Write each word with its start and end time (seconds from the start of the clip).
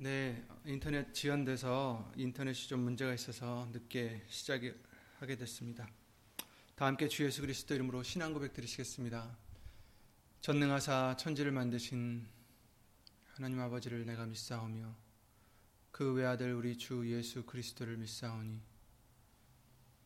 네, 0.00 0.46
인터넷 0.64 1.12
지연돼서 1.12 2.12
인터넷이 2.14 2.68
좀 2.68 2.78
문제가 2.84 3.12
있어서 3.14 3.68
늦게 3.72 4.22
시작하게 4.28 5.36
됐습니다. 5.36 5.88
다 6.76 6.86
함께 6.86 7.08
주 7.08 7.24
예수 7.24 7.40
그리스도 7.40 7.74
이름으로 7.74 8.04
신앙 8.04 8.32
고백 8.32 8.52
드리시겠습니다. 8.52 9.36
전능하사 10.40 11.16
천지를 11.18 11.50
만드신 11.50 12.24
하나님 13.34 13.58
아버지를 13.58 14.06
내가 14.06 14.24
믿사오며 14.24 14.94
그 15.90 16.12
외아들 16.12 16.54
우리 16.54 16.78
주 16.78 17.04
예수 17.12 17.44
그리스도를 17.44 17.96
믿사오니 17.96 18.62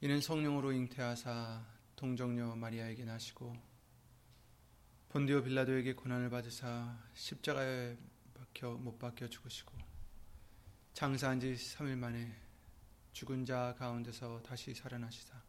이는 0.00 0.20
성령으로 0.22 0.72
잉태하사 0.72 1.66
동정녀 1.96 2.56
마리아에게 2.56 3.04
나시고 3.04 3.54
본디오 5.10 5.42
빌라도에게 5.42 5.92
고난을 5.92 6.30
받으사 6.30 6.98
십자가에 7.12 7.98
박혀 8.52 8.70
못 8.72 8.98
박혀 8.98 9.28
죽으시고 9.28 9.72
장사한 10.92 11.40
지 11.40 11.54
3일 11.54 11.96
만에 11.96 12.38
죽은 13.12 13.46
자 13.46 13.74
가운데서 13.78 14.42
다시 14.42 14.74
살아나시사 14.74 15.42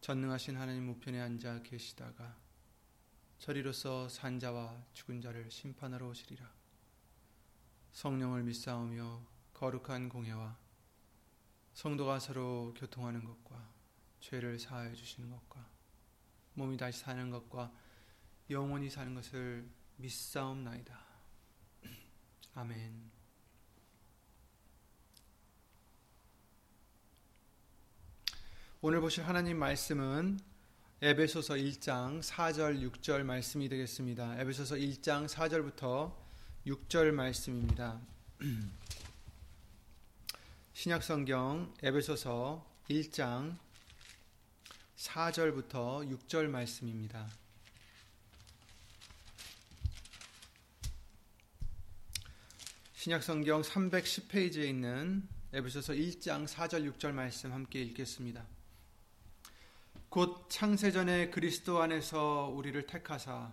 전능하신 0.00 0.56
하나님 0.56 0.88
우편에 0.88 1.20
앉아 1.20 1.62
계시다가 1.62 2.36
저리로서 3.38 4.08
산 4.08 4.38
자와 4.38 4.84
죽은 4.94 5.20
자를 5.20 5.50
심판하러 5.50 6.08
오시리라 6.08 6.50
성령을 7.92 8.42
믿사오며 8.44 9.26
거룩한 9.52 10.08
공예와 10.08 10.56
성도가 11.74 12.20
서로 12.20 12.72
교통하는 12.74 13.22
것과 13.22 13.70
죄를 14.20 14.58
사하여 14.58 14.94
주시는 14.94 15.30
것과 15.30 15.68
몸이 16.54 16.78
다시 16.78 17.00
사는 17.00 17.30
것과 17.30 17.70
영원히 18.50 18.88
사는 18.88 19.14
것을 19.14 19.68
믿사옵나이다. 19.96 21.01
아멘. 22.54 23.10
오늘 28.82 29.00
보실 29.00 29.26
하나님 29.26 29.58
말씀은 29.58 30.38
에베소서 31.00 31.54
1장 31.54 32.22
4절 32.22 32.92
6절 32.92 33.22
말씀이 33.22 33.70
되겠습니다. 33.70 34.38
에베소서 34.38 34.74
1장 34.74 35.26
4절부터 35.28 36.14
6절 36.66 37.12
말씀입니다. 37.12 37.98
신약 40.74 41.02
성경 41.02 41.72
에베소서 41.82 42.66
1장 42.90 43.56
4절부터 44.96 46.18
6절 46.18 46.48
말씀입니다. 46.48 47.30
신약 53.02 53.24
성경 53.24 53.62
310페이지에 53.62 54.68
있는 54.68 55.28
에베소서 55.52 55.92
1장 55.94 56.46
4절 56.46 56.88
6절 56.88 57.10
말씀 57.10 57.52
함께 57.52 57.82
읽겠습니다. 57.82 58.46
곧 60.08 60.46
창세전에 60.48 61.30
그리스도 61.30 61.82
안에서 61.82 62.52
우리를 62.54 62.86
택하사 62.86 63.50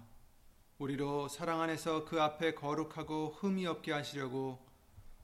우리로 0.77 1.29
사랑 1.29 1.61
안에서 1.61 2.05
그 2.05 2.21
앞에 2.21 2.53
거룩하고 2.53 3.37
흠이 3.39 3.65
없게 3.65 3.91
하시려고 3.91 4.63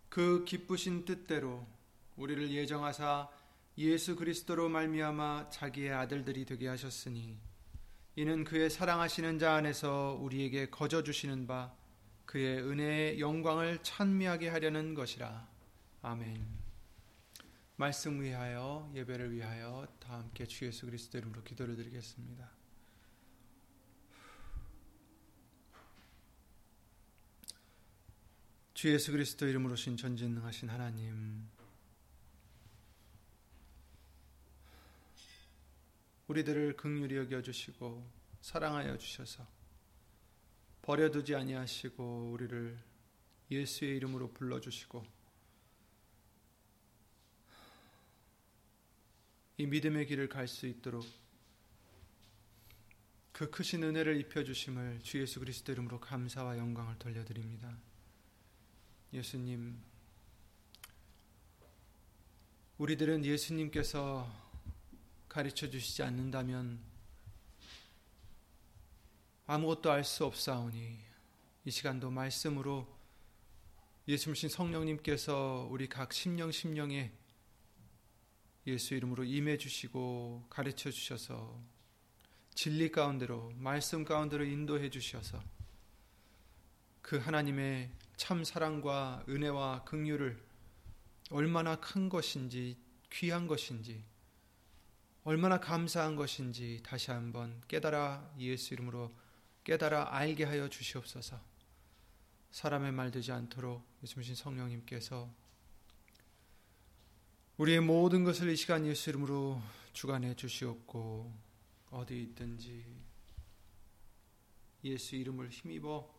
그 0.09 0.44
기쁘신 0.44 1.06
뜻대로 1.06 1.64
우리를 2.16 2.50
예정하사 2.50 3.30
예수 3.78 4.16
그리스도로 4.16 4.70
말미암아 4.70 5.52
자기의 5.52 5.94
아들들이 5.94 6.46
되게 6.46 6.68
하셨으니 6.68 7.38
이는 8.16 8.44
그의 8.44 8.72
사랑하시는 8.72 9.38
자 9.38 9.53
안에서 9.53 10.18
우리에게 10.20 10.72
거저 10.72 11.03
주시는 11.03 11.46
바 11.46 11.76
그의 12.26 12.62
은혜의 12.62 13.20
영광을 13.20 13.81
찬미하게 13.84 14.50
하려는 14.50 14.94
것이라. 14.94 15.48
아멘. 16.02 16.45
말씀 17.78 18.22
위하여 18.22 18.90
예배를 18.96 19.31
위하여 19.34 19.88
다 20.00 20.19
함께 20.19 20.46
주 20.46 20.66
예수 20.66 20.85
그리스도 20.85 21.18
이름으로 21.18 21.44
기도를 21.44 21.75
드리겠습니다. 21.75 22.50
주 28.74 28.94
예수 28.94 29.12
그리스도 29.12 29.47
이름으로 29.47 29.75
신 29.75 29.97
전진능하신 29.97 30.69
하나님 30.69 31.50
우리들을 36.28 36.75
극률히 36.75 37.16
여겨 37.18 37.41
주시고 37.41 38.06
사랑하여 38.41 38.97
주셔서 38.97 39.54
버려두지 40.85 41.34
아니하시고 41.34 42.29
우리를 42.31 42.78
예수의 43.50 43.97
이름으로 43.97 44.31
불러주시고 44.34 45.03
이 49.57 49.66
믿음의 49.66 50.06
길을 50.06 50.29
갈 50.29 50.47
수 50.47 50.68
있도록 50.68 51.03
그 53.31 53.50
크신 53.50 53.84
은혜를 53.84 54.19
입혀주심을 54.22 55.00
주 55.01 55.19
예수 55.19 55.40
그리스도 55.40 55.72
이름으로 55.72 56.00
감사와 56.00 56.57
영광을 56.59 57.00
돌려드립니다. 57.00 57.75
예수님, 59.12 59.81
우리들은 62.78 63.25
예수님께서 63.25 64.31
가르쳐 65.28 65.67
주시지 65.67 66.03
않는다면 66.03 66.79
아무것도 69.47 69.91
알 69.91 70.03
수 70.03 70.25
없사오니 70.25 71.00
이 71.66 71.72
시간도 71.72 72.09
말씀으로 72.09 72.88
예수님 74.07 74.50
성령님께서 74.50 75.67
우리 75.69 75.88
각 75.88 76.13
심령 76.13 76.51
심령에 76.51 77.11
예수 78.66 78.95
이름으로 78.95 79.23
임해 79.23 79.59
주시고 79.59 80.47
가르쳐 80.50 80.89
주셔서 80.89 81.61
진리 82.55 82.91
가운데로 82.91 83.51
말씀 83.57 84.03
가운데로 84.03 84.45
인도해 84.45 84.89
주셔서 84.89 85.39
그 87.03 87.17
하나님의 87.17 87.91
참 88.17 88.44
사랑과 88.44 89.23
은혜와 89.29 89.84
긍휼을 89.84 90.44
얼마나 91.29 91.75
큰 91.75 92.09
것인지 92.09 92.79
귀한 93.11 93.45
것인지 93.45 94.03
얼마나 95.23 95.59
감사한 95.59 96.16
것인지 96.16 96.81
다시 96.84 97.11
한번 97.11 97.61
깨달아 97.67 98.34
예수 98.39 98.73
이름으로 98.73 99.25
깨달아 99.66 100.16
알게 100.16 100.46
하여 100.46 100.70
주시옵소서. 100.70 101.42
사람의 102.52 102.94
말 102.94 103.12
되지 103.12 103.34
않도록 103.34 103.86
예수님 104.02 104.36
성령님께서 104.36 105.30
우리의 107.58 107.81
모든 107.81 108.24
것을 108.24 108.50
이 108.50 108.56
시간 108.56 108.86
예수 108.86 109.09
이름으로 109.09 109.62
주관해 109.92 110.36
주시옵고 110.36 111.34
어디 111.90 112.22
있든지 112.22 112.86
예수 114.84 115.16
이름을 115.16 115.50
힘입어 115.50 116.14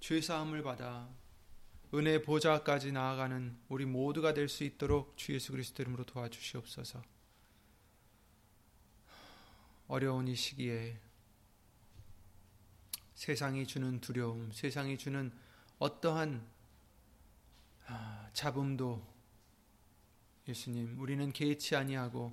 죄 0.00 0.20
사함을 0.20 0.62
받아 0.62 1.08
은혜 1.92 2.22
보좌까지 2.22 2.92
나아가는 2.92 3.56
우리 3.68 3.84
모두가 3.84 4.32
될 4.34 4.48
수 4.48 4.64
있도록 4.64 5.16
주 5.16 5.34
예수 5.34 5.52
그리스도 5.52 5.82
이름으로 5.82 6.04
도와주시옵소서. 6.04 7.02
어려운 9.88 10.28
이 10.28 10.34
시기에 10.34 10.98
세상이 13.18 13.66
주는 13.66 14.00
두려움, 14.00 14.52
세상이 14.52 14.96
주는 14.96 15.32
어떠한 15.80 16.40
아, 17.86 18.30
잡음도 18.32 19.04
예수님, 20.46 21.00
우리는 21.00 21.32
개의치 21.32 21.74
아니하고 21.74 22.32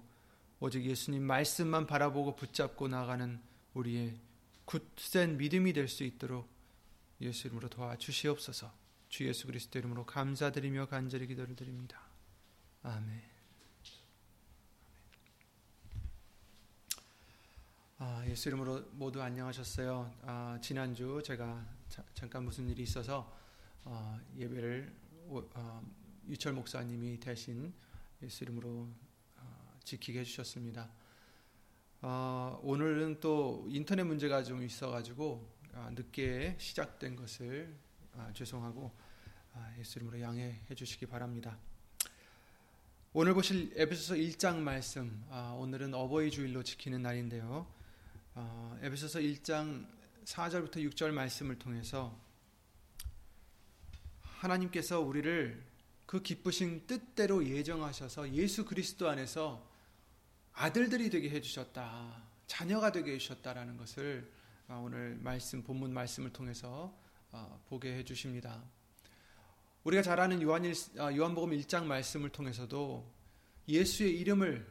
오직 0.60 0.86
예수님 0.86 1.24
말씀만 1.24 1.88
바라보고 1.88 2.36
붙잡고 2.36 2.88
나가는 2.88 3.42
우리의 3.74 4.20
굳센 4.66 5.38
믿음이 5.38 5.74
될 5.74 5.88
수 5.88 6.04
있도록 6.04 6.48
예수 7.20 7.48
이름으로 7.48 7.68
도와주시옵소서. 7.70 8.72
주 9.10 9.28
예수 9.28 9.48
그리스도 9.48 9.80
이름으로 9.80 10.06
감사드리며 10.06 10.86
간절히 10.86 11.26
기도를 11.26 11.56
드립니다. 11.56 12.00
아멘. 12.84 13.35
아, 18.08 18.24
예수 18.28 18.50
이름으로 18.50 18.84
모두 18.92 19.20
안녕하셨어요. 19.20 20.14
아, 20.22 20.60
지난주 20.62 21.24
제가 21.26 21.66
자, 21.90 22.04
잠깐 22.14 22.46
무슨 22.46 22.70
일이 22.70 22.84
있어서 22.84 23.36
어, 23.84 24.20
예배를 24.38 24.94
어, 25.30 25.82
유철 26.30 26.54
목사님이 26.54 27.20
대신 27.20 27.74
예수 28.22 28.44
이름으로 28.44 28.88
어, 29.38 29.80
지키게 29.84 30.20
해주셨습니다. 30.20 30.88
어, 32.04 32.60
오늘은 32.62 33.22
또 33.22 33.66
인터넷 33.70 34.04
문제가 34.04 34.44
좀 34.44 34.62
있어가지고 34.62 35.44
아, 35.74 35.90
늦게 35.96 36.58
시작된 36.60 37.16
것을 37.16 37.76
아, 38.16 38.32
죄송하고 38.34 38.92
아, 39.56 39.74
예수 39.80 39.98
이름으로 39.98 40.22
양해해 40.22 40.76
주시기 40.76 41.08
바랍니다. 41.08 41.58
오늘 43.14 43.34
보실 43.34 43.74
에베소서 43.76 44.14
1장 44.14 44.58
말씀, 44.58 45.26
오늘은 45.58 45.96
어버이 45.96 46.30
주일로 46.30 46.62
지키는 46.62 47.02
날인데요. 47.02 47.74
어, 48.38 48.78
에베소서 48.82 49.20
1장 49.20 49.88
4절부터 50.26 50.76
6절 50.92 51.12
말씀을 51.12 51.58
통해서 51.58 52.20
하나님께서 54.22 55.00
우리를 55.00 55.64
그 56.06 56.22
기쁘신 56.22 56.86
뜻대로 56.86 57.46
예정하셔서 57.48 58.34
예수 58.34 58.66
그리스도 58.66 59.10
안에서 59.10 59.66
아들들이 60.52 61.10
되게 61.10 61.30
해주셨다. 61.30 62.24
자녀가 62.46 62.92
되게 62.92 63.14
해주셨다라는 63.14 63.78
것을 63.78 64.30
아, 64.68 64.76
오늘 64.76 65.16
말씀, 65.22 65.64
본문 65.64 65.94
말씀을 65.94 66.34
통해서 66.34 66.94
아, 67.32 67.58
보게 67.70 67.96
해주십니다. 68.00 68.62
우리가 69.86 70.04
잘 70.04 70.20
아는 70.20 70.42
요한 70.42 70.66
아, 70.98 71.16
요한복음 71.16 71.52
1장 71.52 71.86
말씀을 71.86 72.32
통해서도 72.32 73.10
예수의 73.70 74.20
이름을 74.20 74.70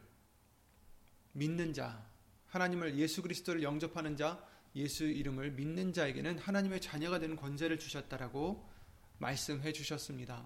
믿는 1.31 1.73
자, 1.73 2.05
하나님을 2.55 2.97
예수 2.97 3.21
그리스도를 3.21 3.63
영접하는 3.63 4.15
자, 4.15 4.41
예수 4.77 5.03
이름을 5.03 5.51
믿는 5.51 5.91
자에게는 5.91 6.39
하나님의 6.39 6.79
자녀가 6.79 7.19
되는 7.19 7.35
권세를 7.35 7.77
주셨다라고 7.79 8.69
말씀해 9.17 9.73
주셨습니다. 9.73 10.45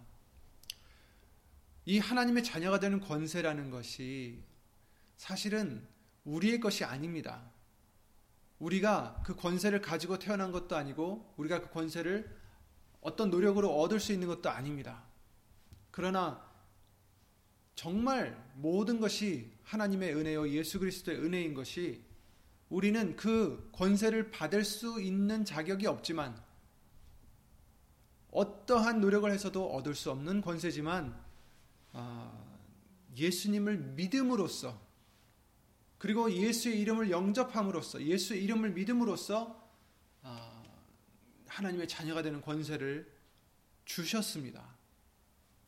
이 1.86 2.00
하나님의 2.00 2.44
자녀가 2.44 2.80
되는 2.80 3.00
권세라는 3.00 3.70
것이 3.70 4.44
사실은 5.18 5.88
우리의 6.24 6.60
것이 6.60 6.84
아닙니다. 6.84 7.52
우리가 8.58 9.22
그 9.24 9.36
권세를 9.36 9.82
가지고 9.82 10.18
태어난 10.18 10.52
것도 10.52 10.76
아니고 10.76 11.36
우리가 11.38 11.62
그 11.62 11.70
권세를 11.70 12.36
어떤 13.02 13.30
노력으로 13.30 13.80
얻을 13.82 14.00
수 14.00 14.14
있는 14.14 14.28
것도 14.28 14.50
아닙니다. 14.50 15.04
그러나 15.92 16.44
정말 17.76 18.52
모든 18.56 19.00
것이 19.00 19.59
하나님의 19.70 20.16
은혜요 20.16 20.50
예수 20.50 20.80
그리스도의 20.80 21.20
은혜인 21.20 21.54
것이 21.54 22.04
우리는 22.70 23.16
그 23.16 23.70
권세를 23.72 24.32
받을 24.32 24.64
수 24.64 25.00
있는 25.00 25.46
자격이 25.46 25.86
없지만 25.86 26.40
어떠한 28.32 29.00
노력을 29.00 29.32
해서도 29.32 29.72
얻을 29.72 29.94
수 29.94 30.10
없는 30.10 30.42
권세지만 30.42 31.16
아, 31.94 32.32
예수님을 33.16 33.78
믿음으로써 33.78 34.80
그리고 36.00 36.32
예수의 36.32 36.80
이름을 36.82 37.12
영접함으로써 37.12 38.02
예수의 38.02 38.44
이름을 38.44 38.72
믿음으로써 38.72 39.70
아, 40.24 40.64
하나님의 41.48 41.88
자녀가 41.88 42.24
되는 42.24 42.42
권세를 42.42 43.12
주셨습니다. 43.86 44.68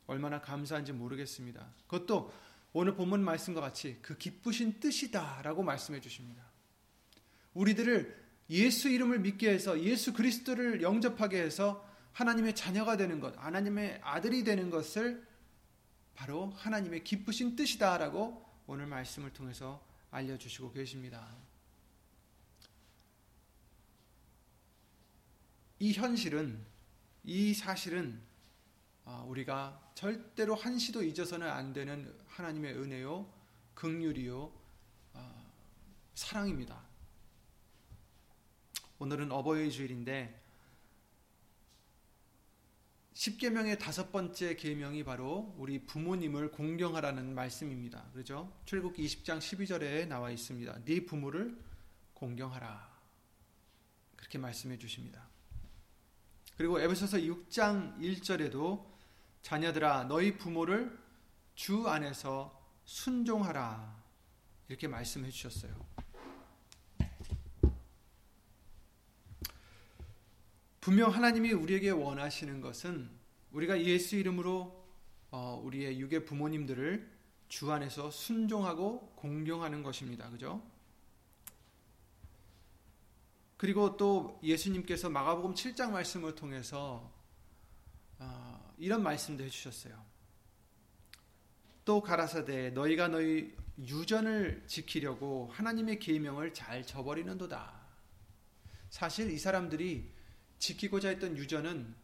얼마나 0.07 0.42
감사한지 0.42 0.92
모르겠습니다. 0.92 1.68
그것도 1.86 2.31
오늘 2.73 2.95
본문 2.95 3.23
말씀과 3.23 3.62
같이 3.62 3.97
그 4.01 4.18
기쁘신 4.18 4.79
뜻이다라고 4.79 5.63
말씀해 5.63 6.00
주십니다. 6.00 6.44
우리들을 7.53 8.21
예수 8.50 8.89
이름을 8.89 9.19
믿게 9.19 9.50
해서 9.50 9.81
예수 9.81 10.13
그리스도를 10.13 10.81
영접하게 10.81 11.41
해서 11.41 11.88
하나님의 12.13 12.56
자녀가 12.56 12.97
되는 12.97 13.19
것, 13.19 13.38
하나님의 13.38 14.00
아들이 14.03 14.44
되는 14.44 14.69
것을 14.69 15.25
바로 16.15 16.51
하나님의 16.51 17.03
기쁘신 17.03 17.56
뜻이다라고 17.56 18.45
오늘 18.68 18.85
말씀을 18.88 19.31
통해서 19.33 19.83
알려주시고 20.12 20.74
계십니다. 20.74 21.35
이 25.79 25.94
현실은, 25.94 26.63
이 27.24 27.53
사실은 27.53 28.21
아, 29.03 29.24
우리가 29.27 29.91
절대로 29.95 30.53
한시도 30.53 31.03
잊어서는 31.03 31.50
안 31.50 31.74
되는 31.74 32.13
하나님의 32.31 32.75
은혜요, 32.77 33.31
극률이요, 33.73 34.51
아, 35.13 35.45
사랑입니다. 36.15 36.81
오늘은 38.99 39.31
어버이 39.31 39.71
주일인데 39.71 40.39
십계명의 43.13 43.77
다섯 43.77 44.11
번째 44.11 44.55
계명이 44.55 45.03
바로 45.03 45.53
우리 45.57 45.85
부모님을 45.85 46.51
공경하라는 46.51 47.35
말씀입니다. 47.35 48.09
그렇죠? 48.13 48.51
출애굽기 48.65 49.05
20장 49.05 49.39
12절에 49.39 50.07
나와 50.07 50.31
있습니다. 50.31 50.85
네 50.85 51.05
부모를 51.05 51.57
공경하라. 52.13 52.89
그렇게 54.15 54.37
말씀해 54.37 54.77
주십니다. 54.77 55.27
그리고 56.55 56.79
에베소서 56.79 57.17
6장 57.17 57.99
1절에도 57.99 58.85
자녀들아 59.41 60.05
너희 60.05 60.37
부모를 60.37 61.00
주 61.61 61.87
안에서 61.87 62.59
순종하라. 62.85 64.03
이렇게 64.67 64.87
말씀해 64.87 65.29
주셨어요. 65.29 65.71
분명 70.79 71.11
하나님이 71.11 71.51
우리에게 71.51 71.91
원하시는 71.91 72.61
것은 72.61 73.11
우리가 73.51 73.79
예수 73.79 74.15
이름으로 74.15 74.83
어, 75.29 75.61
우리의 75.63 75.99
육의 75.99 76.25
부모님들을 76.25 77.07
주 77.47 77.71
안에서 77.71 78.09
순종하고 78.09 79.13
공경하는 79.17 79.83
것입니다. 79.83 80.31
그죠? 80.31 80.67
그리고 83.57 83.97
또 83.97 84.39
예수님께서 84.41 85.11
마가복음 85.11 85.53
7장 85.53 85.91
말씀을 85.91 86.33
통해서 86.33 87.13
어, 88.17 88.73
이런 88.79 89.03
말씀도 89.03 89.43
해주셨어요. 89.43 90.10
또 91.85 92.01
가라사대 92.01 92.71
너희가 92.71 93.07
너희 93.07 93.55
유전을 93.79 94.63
지키려고 94.67 95.49
하나님의 95.51 95.99
계명을 95.99 96.53
잘 96.53 96.85
저버리는도다. 96.85 97.81
사실 98.89 99.31
이 99.31 99.39
사람들이 99.39 100.11
지키고자 100.59 101.09
했던 101.09 101.37
유전은 101.37 101.95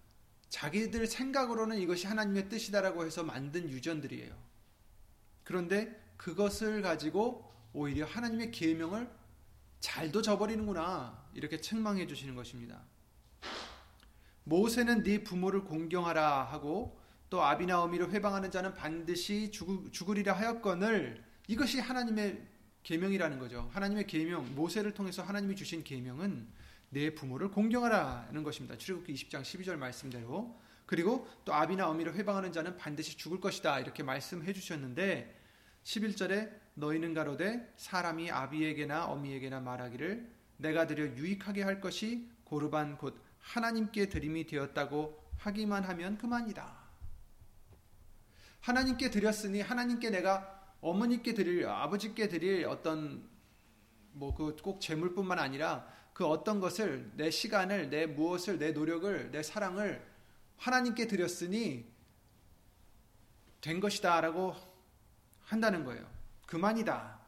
자기들 0.49 1.05
생각으로는 1.05 1.77
이것이 1.79 2.07
하나님의 2.07 2.49
뜻이다라고 2.49 3.05
해서 3.05 3.23
만든 3.23 3.69
유전들이에요. 3.69 4.35
그런데 5.43 6.01
그것을 6.17 6.81
가지고 6.81 7.53
오히려 7.73 8.05
하나님의 8.05 8.51
계명을 8.51 9.09
잘도 9.79 10.21
저버리는구나 10.21 11.29
이렇게 11.33 11.61
책망해 11.61 12.07
주시는 12.07 12.33
것입니다. 12.35 12.81
모세는 14.45 15.03
네 15.03 15.23
부모를 15.23 15.65
공경하라 15.65 16.43
하고 16.45 16.99
또 17.29 17.43
아비나 17.43 17.81
어미를 17.81 18.11
회방하는 18.11 18.51
자는 18.51 18.73
반드시 18.73 19.51
죽으 19.51 20.13
리라 20.13 20.33
하였거늘 20.33 21.23
이것이 21.47 21.79
하나님의 21.79 22.41
계명이라는 22.83 23.37
거죠. 23.39 23.69
하나님의 23.73 24.07
계명 24.07 24.55
모세를 24.55 24.93
통해서 24.93 25.21
하나님이 25.21 25.55
주신 25.55 25.83
계명은 25.83 26.47
내 26.89 27.13
부모를 27.13 27.51
공경하라는 27.51 28.43
것입니다. 28.43 28.77
출애굽기 28.77 29.13
20장 29.13 29.41
12절 29.41 29.75
말씀대로 29.75 30.57
그리고 30.85 31.27
또 31.43 31.53
아비나 31.53 31.89
어미를 31.89 32.15
회방하는 32.15 32.53
자는 32.53 32.77
반드시 32.77 33.17
죽을 33.17 33.41
것이다 33.41 33.81
이렇게 33.81 34.03
말씀해 34.03 34.53
주셨는데 34.53 35.37
11절에 35.83 36.49
너희는 36.75 37.13
가로되 37.13 37.73
사람이 37.75 38.31
아비에게나 38.31 39.07
어미에게나 39.07 39.59
말하기를 39.59 40.31
내가 40.57 40.87
드려 40.87 41.05
유익하게 41.05 41.63
할 41.63 41.81
것이 41.81 42.29
고르반 42.45 42.97
곧 42.97 43.21
하나님께 43.39 44.07
드림이 44.07 44.47
되었다고 44.47 45.21
하기만 45.37 45.83
하면 45.83 46.17
그만이다. 46.17 46.86
하나님께 48.67 49.09
드렸으니 49.11 49.61
하나님께 49.61 50.09
내가 50.09 50.61
어머니께 50.81 51.33
드릴 51.33 51.65
아버지께 51.65 52.27
드릴 52.27 52.65
어떤 52.65 53.25
뭐 54.11 54.35
그 54.35 54.57
꼭 54.61 54.81
재물뿐만 54.81 55.39
아니라 55.39 55.87
그 56.13 56.25
어떤 56.25 56.59
것을 56.59 57.09
내 57.15 57.31
시간을 57.31 57.89
내 57.89 58.05
무엇을 58.07 58.57
내 58.59 58.73
노력을 58.73 59.31
내 59.31 59.41
사랑을 59.41 60.05
하나님께 60.57 61.07
드렸으니 61.07 61.85
된 63.61 63.79
것이다라고 63.79 64.53
한다는 65.45 65.85
거예요. 65.85 66.05
그만이다. 66.45 67.19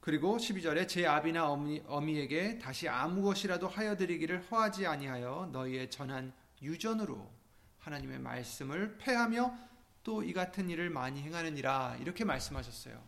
그리고 0.00 0.36
12절에 0.36 0.86
제 0.88 1.06
아비나 1.06 1.48
어미, 1.48 1.84
어미에게 1.86 2.58
다시 2.58 2.86
아무 2.86 3.22
것이라도 3.22 3.66
하여 3.66 3.96
드리기를 3.96 4.42
허하지 4.50 4.86
아니하여 4.86 5.48
너희의 5.52 5.90
전한 5.90 6.34
유전으로 6.60 7.41
하나님의 7.82 8.18
말씀을 8.18 8.98
패하며 8.98 9.72
또 10.04 10.22
이 10.24 10.32
같은 10.32 10.68
일을 10.68 10.90
많이 10.90 11.22
행하느니라 11.22 11.96
이렇게 12.00 12.24
말씀하셨어요. 12.24 13.02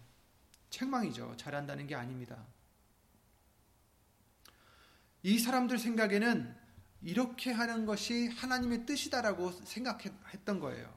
책망이죠. 0.71 1.37
잘한다는 1.37 1.87
게 1.87 1.95
아닙니다. 1.95 2.45
이 5.23 5.38
사람들 5.38 5.78
생각에는 5.78 6.54
이렇게 7.02 7.50
하는 7.50 7.87
것이 7.87 8.28
하나님의 8.28 8.87
뜻이다라고 8.87 9.52
생각했던 9.52 10.61
거예요. 10.61 10.93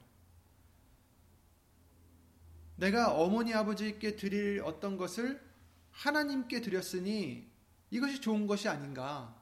내가 2.76 3.12
어머니 3.12 3.54
아버지께 3.54 4.16
드릴 4.16 4.62
어떤 4.64 4.96
것을 4.96 5.42
하나님께 5.90 6.60
드렸으니 6.60 7.50
이것이 7.90 8.20
좋은 8.20 8.46
것이 8.46 8.68
아닌가. 8.68 9.34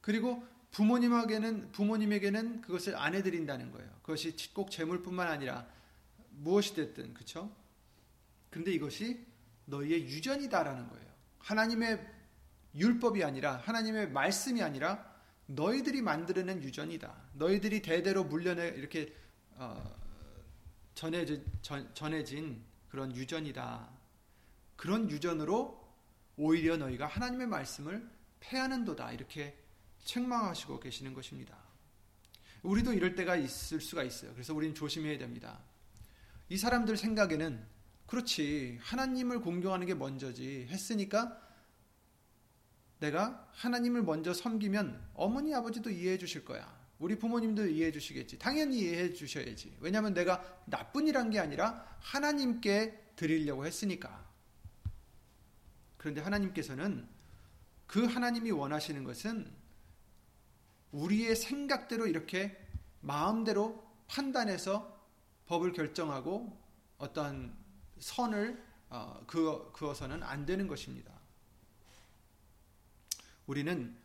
그리고 0.00 0.46
부모님에게는 0.74 1.70
부모님에게는 1.70 2.60
그것을 2.62 2.96
안 2.96 3.14
해드린다는 3.14 3.70
거예요. 3.70 3.88
그것이 4.02 4.34
꼭 4.52 4.72
재물뿐만 4.72 5.28
아니라 5.28 5.66
무엇이 6.30 6.74
됐든 6.74 7.14
그렇죠. 7.14 7.54
근데 8.50 8.72
이것이 8.72 9.24
너희의 9.66 10.02
유전이다라는 10.06 10.88
거예요. 10.88 11.06
하나님의 11.38 12.04
율법이 12.74 13.22
아니라 13.22 13.56
하나님의 13.58 14.10
말씀이 14.10 14.62
아니라 14.62 15.14
너희들이 15.46 16.02
만들어낸 16.02 16.60
유전이다. 16.60 17.14
너희들이 17.34 17.80
대대로 17.80 18.24
물려내 18.24 18.68
이렇게 18.70 19.14
어, 19.52 19.94
전해진, 20.96 21.44
전, 21.62 21.88
전해진 21.94 22.64
그런 22.88 23.14
유전이다. 23.14 23.88
그런 24.74 25.08
유전으로 25.08 25.84
오히려 26.36 26.76
너희가 26.76 27.06
하나님의 27.06 27.46
말씀을 27.46 28.10
패하는도다. 28.40 29.12
이렇게 29.12 29.56
책망하시고 30.04 30.80
계시는 30.80 31.14
것입니다. 31.14 31.56
우리도 32.62 32.92
이럴 32.92 33.14
때가 33.14 33.36
있을 33.36 33.80
수가 33.80 34.04
있어요. 34.04 34.32
그래서 34.32 34.54
우리는 34.54 34.74
조심해야 34.74 35.18
됩니다. 35.18 35.60
이 36.48 36.56
사람들 36.56 36.96
생각에는 36.96 37.64
그렇지 38.06 38.78
하나님을 38.82 39.40
공경하는 39.40 39.86
게 39.86 39.94
먼저지 39.94 40.66
했으니까 40.70 41.40
내가 43.00 43.48
하나님을 43.52 44.02
먼저 44.02 44.32
섬기면 44.32 45.10
어머니 45.14 45.54
아버지도 45.54 45.90
이해해 45.90 46.16
주실 46.16 46.44
거야. 46.44 46.84
우리 46.98 47.18
부모님도 47.18 47.66
이해해 47.66 47.92
주시겠지. 47.92 48.38
당연히 48.38 48.78
이해해 48.78 49.12
주셔야지. 49.12 49.76
왜냐하면 49.80 50.14
내가 50.14 50.62
나쁜이란 50.66 51.30
게 51.30 51.38
아니라 51.38 51.98
하나님께 52.00 53.12
드리려고 53.16 53.66
했으니까. 53.66 54.24
그런데 55.96 56.20
하나님께서는 56.20 57.06
그 57.86 58.04
하나님이 58.04 58.50
원하시는 58.50 59.04
것은 59.04 59.63
우리의 60.94 61.34
생각대로 61.34 62.06
이렇게 62.06 62.56
마음대로 63.00 63.84
판단해서 64.06 64.94
법을 65.46 65.72
결정하고 65.72 66.56
어떠한 66.98 67.56
선을 67.98 68.64
어, 68.90 69.24
그어, 69.26 69.72
그어서는 69.72 70.22
안 70.22 70.46
되는 70.46 70.68
것입니다. 70.68 71.12
우리는 73.46 73.96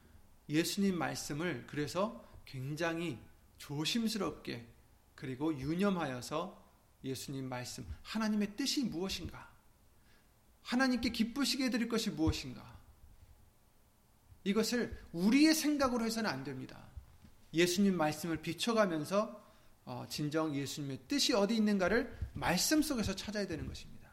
예수님 0.49 0.97
말씀을 0.97 1.65
그래서 1.67 2.27
굉장히 2.45 3.19
조심스럽게 3.59 4.67
그리고 5.13 5.53
유념하여서 5.53 6.59
예수님 7.03 7.47
말씀, 7.47 7.85
하나님의 8.01 8.55
뜻이 8.55 8.83
무엇인가? 8.85 9.47
하나님께 10.63 11.09
기쁘시게 11.09 11.65
해드릴 11.65 11.87
것이 11.87 12.09
무엇인가? 12.09 12.78
이것을 14.49 14.97
우리의 15.11 15.53
생각으로 15.53 16.05
해서는 16.05 16.29
안 16.29 16.43
됩니다. 16.43 16.87
예수님 17.53 17.95
말씀을 17.95 18.37
비춰가면서 18.37 19.47
어, 19.85 20.05
진정 20.09 20.55
예수님의 20.55 20.99
뜻이 21.07 21.33
어디 21.33 21.55
있는가를 21.55 22.15
말씀 22.33 22.81
속에서 22.81 23.15
찾아야 23.15 23.47
되는 23.47 23.67
것입니다. 23.67 24.09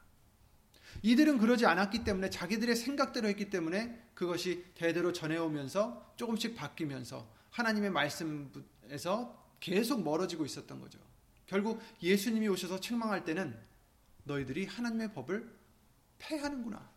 이들은 1.02 1.38
그러지 1.38 1.66
않았기 1.66 2.04
때문에 2.04 2.30
자기들의 2.30 2.76
생각대로 2.76 3.28
했기 3.28 3.50
때문에 3.50 4.10
그것이 4.14 4.64
대대로 4.74 5.12
전해오면서 5.12 6.14
조금씩 6.16 6.56
바뀌면서 6.56 7.28
하나님의 7.50 7.90
말씀에서 7.90 9.44
계속 9.60 10.02
멀어지고 10.02 10.44
있었던 10.46 10.80
거죠. 10.80 10.98
결국 11.46 11.80
예수님이 12.02 12.48
오셔서 12.48 12.80
책망할 12.80 13.24
때는 13.24 13.58
너희들이 14.24 14.66
하나님의 14.66 15.12
법을 15.12 15.54
패하는구나. 16.18 16.95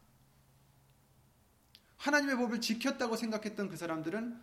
하나님의 2.00 2.38
법을 2.38 2.62
지켰다고 2.62 3.16
생각했던 3.16 3.70
그 3.70 3.78
사람들은 3.78 4.40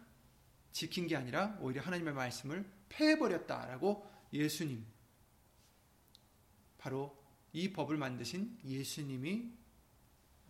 지킨 0.73 1.07
게 1.07 1.17
아니라 1.17 1.57
오히려 1.61 1.81
하나님의 1.83 2.13
말씀을 2.13 2.71
패해버렸다라고 2.91 4.11
예수님, 4.33 4.85
바로 6.77 7.17
이 7.53 7.73
법을 7.73 7.97
만드신 7.97 8.59
예수님이 8.63 9.51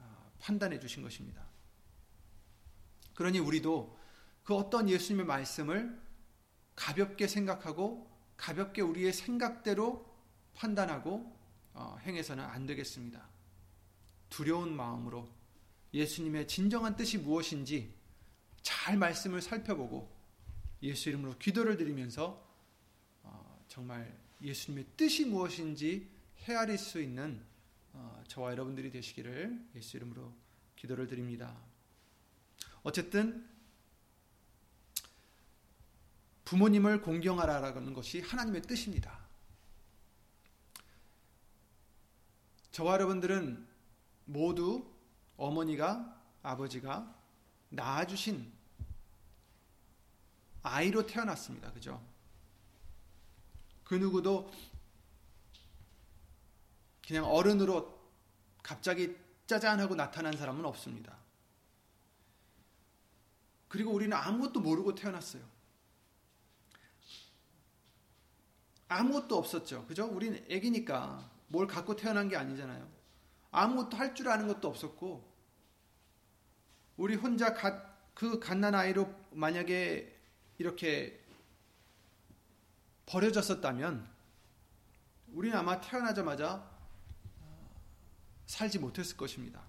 아, 0.01 0.31
판단해 0.41 0.81
주신 0.81 1.05
것입니다. 1.05 1.47
그러니 3.15 3.39
우리도 3.39 3.97
그 4.43 4.55
어떤 4.55 4.89
예수님의 4.89 5.27
말씀을 5.27 6.01
가볍게 6.75 7.29
생각하고 7.29 8.11
가볍게 8.37 8.83
우리의 8.83 9.13
생각대로 9.13 10.13
판단하고 10.55 11.37
어, 11.73 11.97
행해서는 12.03 12.43
안 12.43 12.67
되겠습니다. 12.67 13.29
두려운 14.29 14.75
마음으로 14.75 15.36
예수님의 15.97 16.47
진정한 16.47 16.95
뜻이 16.95 17.17
무엇인지 17.17 17.91
잘 18.61 18.99
말씀을 18.99 19.41
살펴보고 19.41 20.15
예수 20.83 21.09
이름으로 21.09 21.38
기도를 21.38 21.79
드리면서 21.79 22.47
어, 23.23 23.65
정말 23.67 24.15
예수님의 24.43 24.85
뜻이 24.97 25.25
무엇인지 25.25 26.09
헤아릴 26.43 26.76
수 26.76 27.00
있는 27.00 27.43
어, 27.95 28.23
저와 28.29 28.53
여러분들이 28.53 28.91
되시기를 28.91 29.69
예수 29.75 29.97
이름으로 29.97 30.35
기도를 30.76 31.07
드립니다. 31.07 31.57
어쨌든 32.83 33.49
부모님을 36.45 37.00
공경하라라는 37.00 37.95
것이 37.95 38.21
하나님의 38.21 38.62
뜻입니다. 38.62 39.26
저와 42.71 42.95
여러분들은 42.95 43.67
모두 44.26 44.96
어머니가 45.37 46.14
아버지가 46.43 47.14
낳아주신 47.71 48.52
아이로 50.62 51.07
태어났습니다. 51.07 51.73
그죠? 51.73 52.02
그 53.85 53.95
누구도 53.95 54.50
그냥 57.07 57.25
어른으로 57.25 57.97
갑자기 58.62 59.16
짜잔 59.47 59.78
하고 59.78 59.95
나타난 59.95 60.37
사람은 60.37 60.64
없습니다. 60.64 61.16
그리고 63.69 63.93
우리는 63.93 64.16
아무것도 64.16 64.61
모르고 64.61 64.95
태어났어요. 64.95 65.43
아무것도 68.88 69.37
없었죠. 69.37 69.87
그죠? 69.87 70.07
우리는 70.07 70.45
애기니까 70.49 71.31
뭘 71.49 71.66
갖고 71.66 71.95
태어난 71.95 72.28
게 72.28 72.37
아니잖아요. 72.37 72.96
아무것도 73.57 73.97
할 73.97 74.15
줄 74.15 74.29
아는 74.29 74.49
것도 74.49 74.69
없었고, 74.69 75.27
우리 76.99 77.15
혼자 77.15 77.55
갓, 77.55 78.15
그 78.15 78.39
갓난 78.39 78.75
아이로 78.75 79.11
만약에 79.31 80.15
이렇게 80.59 81.25
버려졌었다면, 83.07 84.07
우리는 85.33 85.57
아마 85.57 85.81
태어나자마자 85.81 86.71
살지 88.45 88.79
못했을 88.79 89.17
것입니다. 89.17 89.63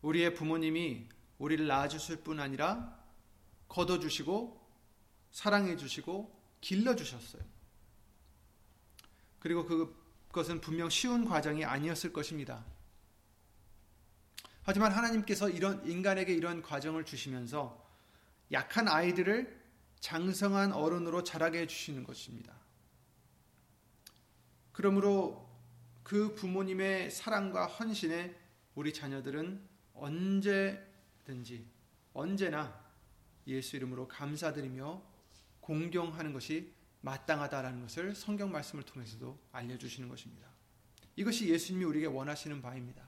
우리의 0.00 0.34
부모님이 0.34 1.08
우리를 1.38 1.66
낳아주실 1.66 2.22
뿐 2.24 2.40
아니라 2.40 2.98
걷어주시고, 3.68 4.60
사랑해주시고, 5.30 6.40
길러주셨어요. 6.62 7.42
그리고 9.40 9.66
그 9.66 10.01
것은 10.32 10.60
분명 10.60 10.88
쉬운 10.88 11.24
과정이 11.24 11.64
아니었을 11.64 12.12
것입니다. 12.12 12.64
하지만 14.62 14.92
하나님께서 14.92 15.48
이런 15.48 15.84
인간에게 15.86 16.32
이런 16.32 16.62
과정을 16.62 17.04
주시면서 17.04 17.82
약한 18.52 18.88
아이들을 18.88 19.60
장성한 20.00 20.72
어른으로 20.72 21.22
자라게 21.22 21.60
해주시는 21.60 22.04
것입니다. 22.04 22.54
그러므로 24.72 25.48
그 26.02 26.34
부모님의 26.34 27.10
사랑과 27.10 27.66
헌신에 27.66 28.36
우리 28.74 28.92
자녀들은 28.92 29.68
언제든지 29.94 31.66
언제나 32.14 32.82
예수 33.46 33.76
이름으로 33.76 34.08
감사드리며 34.08 35.02
공경하는 35.60 36.32
것이 36.32 36.72
마땅하다라는 37.02 37.82
것을 37.82 38.14
성경 38.14 38.50
말씀을 38.50 38.84
통해서도 38.84 39.38
알려주시는 39.52 40.08
것입니다. 40.08 40.48
이것이 41.16 41.48
예수님이 41.48 41.84
우리에게 41.84 42.06
원하시는 42.06 42.62
바입니다. 42.62 43.02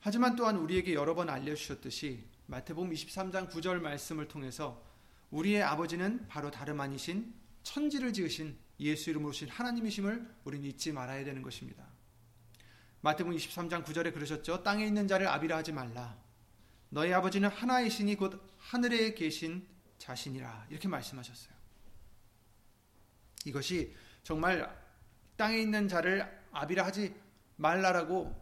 하지만 0.00 0.36
또한 0.36 0.56
우리에게 0.56 0.94
여러 0.94 1.14
번 1.14 1.28
알려주셨듯이 1.28 2.24
마태복음 2.46 2.92
23장 2.92 3.50
9절 3.50 3.80
말씀을 3.80 4.28
통해서 4.28 4.84
우리의 5.30 5.62
아버지는 5.62 6.26
바로 6.28 6.50
다름 6.50 6.80
아니신 6.80 7.34
천지를 7.62 8.12
지으신 8.12 8.56
예수 8.80 9.10
이름으로 9.10 9.30
오신 9.30 9.48
하나님이심을 9.48 10.34
우리는 10.44 10.68
잊지 10.68 10.92
말아야 10.92 11.24
되는 11.24 11.40
것입니다. 11.40 11.86
마태복음 13.00 13.36
23장 13.36 13.84
9절에 13.84 14.12
그러셨죠. 14.12 14.62
땅에 14.62 14.86
있는 14.86 15.08
자를 15.08 15.28
아비라 15.28 15.56
하지 15.56 15.72
말라. 15.72 16.16
너희 16.88 17.12
아버지는 17.12 17.48
하나이시니 17.48 18.16
곧 18.16 18.44
하늘에 18.58 19.14
계신 19.14 19.66
자신이라 20.02 20.66
이렇게 20.68 20.88
말씀하셨어요. 20.88 21.54
이것이 23.44 23.94
정말 24.24 24.68
땅에 25.36 25.58
있는 25.58 25.86
자를 25.86 26.28
아비라 26.50 26.86
하지 26.86 27.14
말라라고 27.56 28.34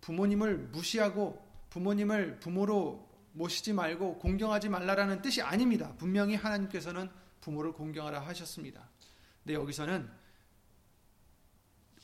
부모님을 0.00 0.56
무시하고 0.68 1.46
부모님을 1.68 2.40
부모로 2.40 3.06
모시지 3.32 3.72
말고 3.74 4.18
공경하지 4.18 4.70
말라라는 4.70 5.20
뜻이 5.20 5.42
아닙니다. 5.42 5.94
분명히 5.98 6.34
하나님께서는 6.34 7.10
부모를 7.42 7.72
공경하라 7.72 8.20
하셨습니다. 8.26 8.88
근데 9.42 9.54
여기서는 9.54 10.10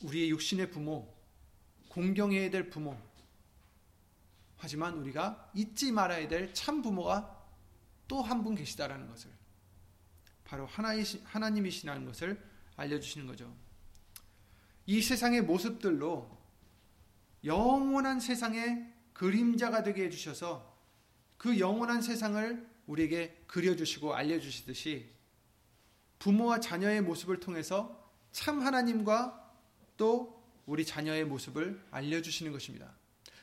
우리의 0.03 0.29
육신의 0.29 0.69
부모, 0.69 1.11
공경해야 1.89 2.49
될 2.49 2.69
부모, 2.69 2.95
하지만 4.57 4.93
우리가 4.99 5.51
잊지 5.55 5.91
말아야 5.91 6.27
될 6.27 6.53
참 6.53 6.81
부모가 6.81 7.38
또 8.09 8.21
한 8.21 8.43
분 8.43 8.55
계시다라는 8.55 9.07
것을 9.07 9.31
바로 10.43 10.65
하나님이시라는 10.65 12.05
것을 12.05 12.43
알려주시는 12.75 13.27
거죠. 13.27 13.55
이 14.85 15.01
세상의 15.01 15.43
모습들로 15.43 16.37
영원한 17.45 18.19
세상의 18.19 18.91
그림자가 19.13 19.83
되게 19.83 20.05
해주셔서 20.05 20.77
그 21.37 21.59
영원한 21.59 22.01
세상을 22.01 22.67
우리에게 22.87 23.43
그려주시고 23.47 24.15
알려주시듯이 24.15 25.09
부모와 26.17 26.59
자녀의 26.59 27.01
모습을 27.01 27.39
통해서 27.39 28.11
참 28.31 28.61
하나님과 28.61 29.53
또 29.97 30.43
우리 30.65 30.85
자녀의 30.85 31.25
모습을 31.25 31.85
알려주시는 31.91 32.51
것입니다. 32.51 32.93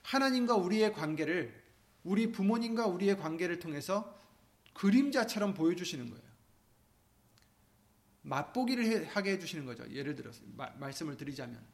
하나님과 0.02 0.56
우리의 0.56 0.92
관계를 0.92 1.64
우리 2.04 2.32
부모님과 2.32 2.86
우리의 2.86 3.16
관계를 3.16 3.58
통해서 3.58 4.16
그림자처럼 4.76 5.54
보여주시는 5.54 6.10
거예요. 6.10 6.26
맛보기를 8.22 9.06
하게 9.06 9.32
해주시는 9.32 9.64
거죠. 9.64 9.88
예를 9.90 10.14
들어서 10.14 10.42
마, 10.56 10.68
말씀을 10.78 11.16
드리자면 11.16 11.64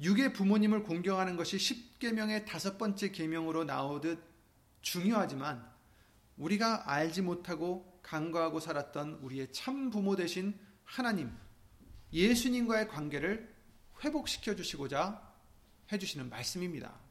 육의 0.00 0.32
부모님을 0.32 0.82
공경하는 0.82 1.36
것이 1.36 1.56
10계명의 1.56 2.46
다섯 2.46 2.76
번째 2.76 3.12
계명으로 3.12 3.64
나오듯 3.64 4.20
중요하지만 4.82 5.64
우리가 6.36 6.90
알지 6.90 7.22
못하고 7.22 8.00
간과하고 8.02 8.58
살았던 8.58 9.20
우리의 9.22 9.52
참 9.52 9.90
부모 9.90 10.16
되신 10.16 10.58
하나님 10.82 11.32
예수님과의 12.12 12.88
관계를 12.88 13.54
회복시켜 14.02 14.56
주시고자 14.56 15.32
해 15.92 15.98
주시는 15.98 16.28
말씀입니다. 16.28 17.03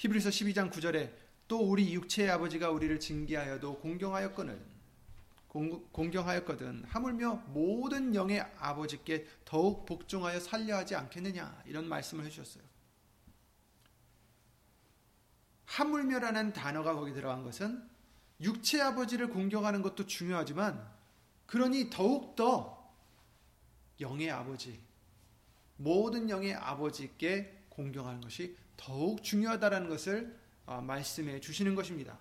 히브리서 0.00 0.30
12장 0.30 0.70
9절에 0.70 1.12
또 1.46 1.58
우리 1.58 1.92
육체의 1.92 2.30
아버지가 2.30 2.70
우리를 2.70 2.98
징계하여도 2.98 3.80
공경하였거늘 3.80 4.58
공경하였거든 5.92 6.84
하물며 6.84 7.34
모든 7.48 8.14
영의 8.14 8.40
아버지께 8.58 9.26
더욱 9.44 9.84
복종하여 9.84 10.40
살려 10.40 10.76
하지 10.76 10.94
않겠느냐 10.94 11.64
이런 11.66 11.86
말씀을 11.86 12.24
해주셨어요. 12.24 12.64
하물며라는 15.66 16.54
단어가 16.54 16.94
거기 16.94 17.12
들어간 17.12 17.44
것은 17.44 17.86
육체 18.40 18.80
아버지를 18.80 19.28
공경하는 19.28 19.82
것도 19.82 20.06
중요하지만 20.06 20.82
그러니 21.44 21.90
더욱더 21.90 22.90
영의 24.00 24.30
아버지 24.30 24.80
모든 25.76 26.30
영의 26.30 26.54
아버지께 26.54 27.64
공경하는 27.68 28.22
것이 28.22 28.56
더욱 28.80 29.22
중요하다라는 29.22 29.90
것을 29.90 30.40
어, 30.64 30.80
말씀해 30.80 31.40
주시는 31.40 31.74
것입니다. 31.74 32.18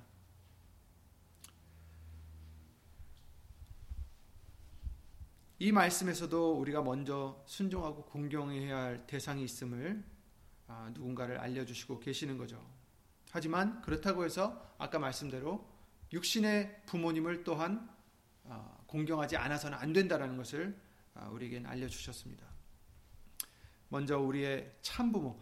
이 5.58 5.72
말씀에서도 5.72 6.60
우리가 6.60 6.82
먼저 6.82 7.42
순종하고 7.46 8.04
공경해야 8.04 8.78
할 8.78 9.08
대상이 9.08 9.44
있음을 9.44 10.04
아, 10.68 10.92
누군가를 10.94 11.38
알려주시고 11.38 12.02
계시는 12.02 12.38
거죠. 12.38 12.66
하지만 13.32 13.82
그렇다고 13.82 14.26
해서 14.26 14.76
아까 14.78 15.00
말씀대로 15.00 15.66
육신의 16.12 16.84
부모님을 16.88 17.46
또한 17.46 17.90
아, 18.44 18.78
공경하지 18.86 19.38
않아서는 19.38 19.78
안 19.78 19.94
된다는 19.94 20.36
것을 20.36 20.78
아, 21.14 21.30
우리에게 21.30 21.64
알려주셨습니다. 21.66 22.46
먼저 23.88 24.20
우리의 24.20 24.76
참부모, 24.82 25.42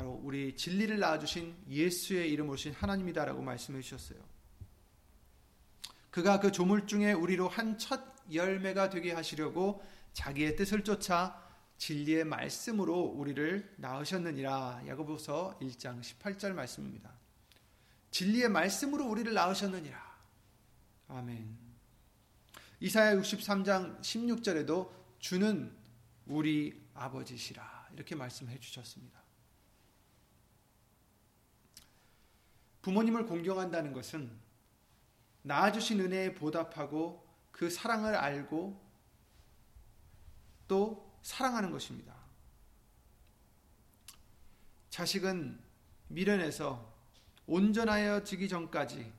바로 0.00 0.18
우리 0.22 0.56
진리를 0.56 0.98
낳아주신 0.98 1.54
예수의 1.68 2.32
이름으로 2.32 2.56
신 2.56 2.72
하나님이다라고 2.72 3.42
말씀해 3.42 3.82
주셨어요. 3.82 4.18
그가 6.10 6.40
그 6.40 6.50
조물 6.50 6.86
중에 6.86 7.12
우리로 7.12 7.48
한 7.48 7.76
첫 7.76 8.00
열매가 8.32 8.88
되게 8.88 9.12
하시려고 9.12 9.84
자기의 10.14 10.56
뜻을 10.56 10.84
쫓아 10.84 11.46
진리의 11.76 12.24
말씀으로 12.24 12.98
우리를 12.98 13.74
낳으셨느니라. 13.76 14.84
야고보서 14.86 15.58
1장 15.60 16.00
18절 16.00 16.52
말씀입니다. 16.52 17.12
진리의 18.10 18.48
말씀으로 18.48 19.04
우리를 19.04 19.34
낳으셨느니라. 19.34 20.18
아멘. 21.08 21.58
이사야 22.80 23.16
63장 23.16 24.00
16절에도 24.00 24.90
주는 25.18 25.76
우리 26.24 26.88
아버지시라. 26.94 27.90
이렇게 27.92 28.14
말씀해 28.14 28.58
주셨습니다. 28.60 29.19
부모님을 32.82 33.26
공경한다는 33.26 33.92
것은 33.92 34.30
낳아주신 35.42 36.00
은혜에 36.00 36.34
보답하고 36.34 37.26
그 37.50 37.68
사랑을 37.70 38.14
알고 38.14 38.80
또 40.68 41.10
사랑하는 41.22 41.70
것입니다. 41.70 42.14
자식은 44.90 45.58
미련해서 46.08 46.90
온전하여지기 47.46 48.48
전까지 48.48 49.12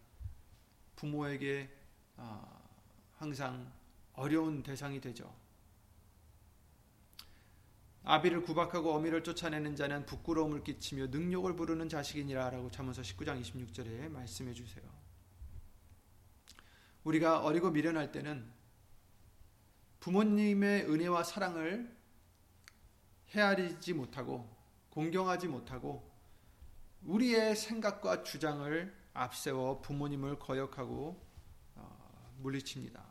부모에게 0.96 1.70
아, 2.18 2.46
항상 3.18 3.72
어려운 4.14 4.64
대상이 4.64 5.02
되죠. 5.02 5.34
아비를 8.04 8.42
구박하고 8.42 8.94
어미를 8.94 9.24
쫓아내는 9.24 9.76
자는 9.76 10.06
부끄러움을 10.06 10.64
끼치며 10.64 11.08
능력을 11.08 11.56
부르는 11.56 11.88
자식이니라라고 11.88 12.72
잠언서 12.72 13.02
19장 13.04 13.40
26절에 13.42 14.10
말씀해 14.10 14.54
주세요. 14.54 14.84
우리가 17.04 17.42
어리고 17.44 17.70
미련할 17.70 18.12
때는 18.12 18.52
부모님의 20.00 20.90
은혜와 20.90 21.24
사랑을 21.24 21.96
헤아리지 23.30 23.94
못하고 23.94 24.50
공경하지 24.90 25.48
못하고 25.48 26.12
우리의 27.04 27.56
생각과 27.56 28.24
주장을 28.24 28.94
앞세워 29.14 29.82
부모님을 29.82 30.40
거역하고 30.40 31.24
어, 31.76 32.36
물리칩니다. 32.40 33.11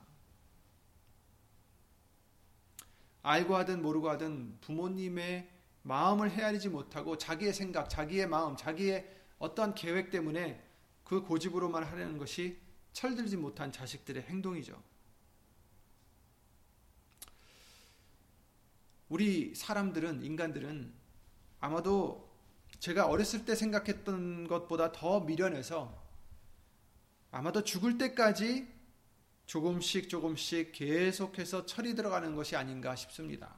알고 3.22 3.54
하든 3.56 3.82
모르고 3.82 4.08
하든 4.10 4.58
부모님의 4.60 5.48
마음을 5.82 6.30
헤아리지 6.30 6.68
못하고 6.68 7.16
자기의 7.16 7.52
생각, 7.52 7.88
자기의 7.88 8.26
마음, 8.28 8.56
자기의 8.56 9.08
어떠한 9.38 9.74
계획 9.74 10.10
때문에 10.10 10.62
그 11.04 11.22
고집으로만 11.22 11.84
하려는 11.84 12.18
것이 12.18 12.58
철들지 12.92 13.36
못한 13.36 13.72
자식들의 13.72 14.22
행동이죠. 14.24 14.82
우리 19.08 19.54
사람들은, 19.54 20.22
인간들은 20.22 20.92
아마도 21.60 22.30
제가 22.78 23.06
어렸을 23.06 23.44
때 23.44 23.54
생각했던 23.54 24.46
것보다 24.48 24.92
더 24.92 25.20
미련해서 25.20 26.00
아마도 27.32 27.64
죽을 27.64 27.98
때까지 27.98 28.79
조금씩 29.50 30.08
조금씩 30.08 30.70
계속해서 30.70 31.66
철이 31.66 31.96
들어가는 31.96 32.36
것이 32.36 32.54
아닌가 32.54 32.94
싶습니다. 32.94 33.52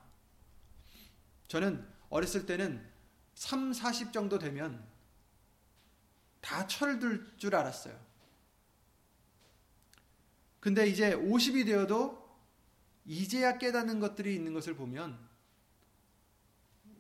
저는 1.48 1.86
어렸을 2.08 2.46
때는 2.46 2.82
3, 3.34 3.74
40 3.74 4.10
정도 4.10 4.38
되면 4.38 4.82
다 6.40 6.66
철들 6.66 7.34
줄 7.36 7.54
알았어요. 7.54 7.94
근데 10.60 10.86
이제 10.86 11.14
50이 11.14 11.66
되어도 11.66 12.26
이제야 13.04 13.58
깨닫는 13.58 14.00
것들이 14.00 14.34
있는 14.34 14.54
것을 14.54 14.74
보면 14.74 15.18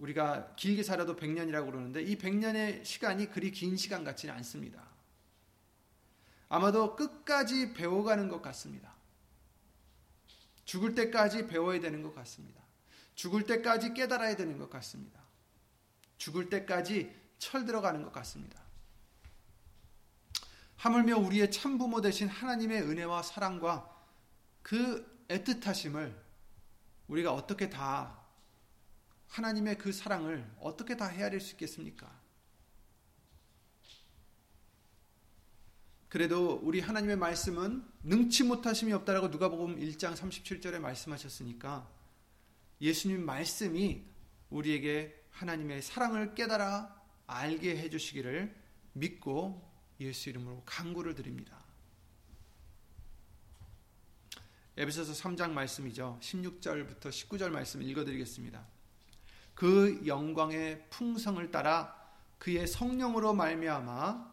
우리가 0.00 0.54
길게 0.56 0.82
살아도 0.82 1.16
100년이라고 1.16 1.64
그러는데 1.64 2.02
이 2.02 2.18
100년의 2.18 2.84
시간이 2.84 3.30
그리 3.30 3.52
긴 3.52 3.78
시간 3.78 4.04
같지는 4.04 4.34
않습니다. 4.34 4.86
아마도 6.52 6.96
끝까지 6.96 7.72
배워가는 7.72 8.28
것 8.28 8.42
같습니다. 8.42 8.92
죽을 10.66 10.94
때까지 10.94 11.46
배워야 11.46 11.80
되는 11.80 12.02
것 12.02 12.14
같습니다. 12.14 12.60
죽을 13.14 13.46
때까지 13.46 13.94
깨달아야 13.94 14.36
되는 14.36 14.58
것 14.58 14.68
같습니다. 14.68 15.18
죽을 16.18 16.50
때까지 16.50 17.10
철 17.38 17.64
들어가는 17.64 18.02
것 18.02 18.12
같습니다. 18.12 18.60
하물며 20.76 21.20
우리의 21.20 21.50
참부모 21.50 22.02
되신 22.02 22.28
하나님의 22.28 22.82
은혜와 22.82 23.22
사랑과 23.22 23.90
그 24.60 25.24
애틋하심을 25.28 26.14
우리가 27.08 27.32
어떻게 27.32 27.70
다 27.70 28.20
하나님의 29.28 29.78
그 29.78 29.90
사랑을 29.90 30.46
어떻게 30.60 30.98
다 30.98 31.06
헤아릴 31.06 31.40
수 31.40 31.52
있겠습니까? 31.52 32.21
그래도 36.12 36.60
우리 36.62 36.80
하나님의 36.80 37.16
말씀은 37.16 37.82
능치 38.02 38.44
못하심이 38.44 38.92
없다라고 38.92 39.28
누가복음 39.28 39.80
1장 39.80 40.14
37절에 40.14 40.78
말씀하셨으니까 40.78 41.88
예수님 42.82 43.24
말씀이 43.24 44.04
우리에게 44.50 45.24
하나님의 45.30 45.80
사랑을 45.80 46.34
깨달아 46.34 46.94
알게 47.26 47.78
해 47.78 47.88
주시기를 47.88 48.54
믿고 48.92 49.66
예수 50.00 50.28
이름으로 50.28 50.62
강구를 50.66 51.14
드립니다. 51.14 51.64
에베소서 54.76 55.14
3장 55.14 55.52
말씀이죠. 55.52 56.18
16절부터 56.20 57.04
19절 57.08 57.48
말씀 57.48 57.80
읽어 57.80 58.04
드리겠습니다. 58.04 58.62
그 59.54 60.02
영광의 60.06 60.90
풍성을 60.90 61.50
따라 61.50 61.98
그의 62.36 62.66
성령으로 62.66 63.32
말미암아 63.32 64.31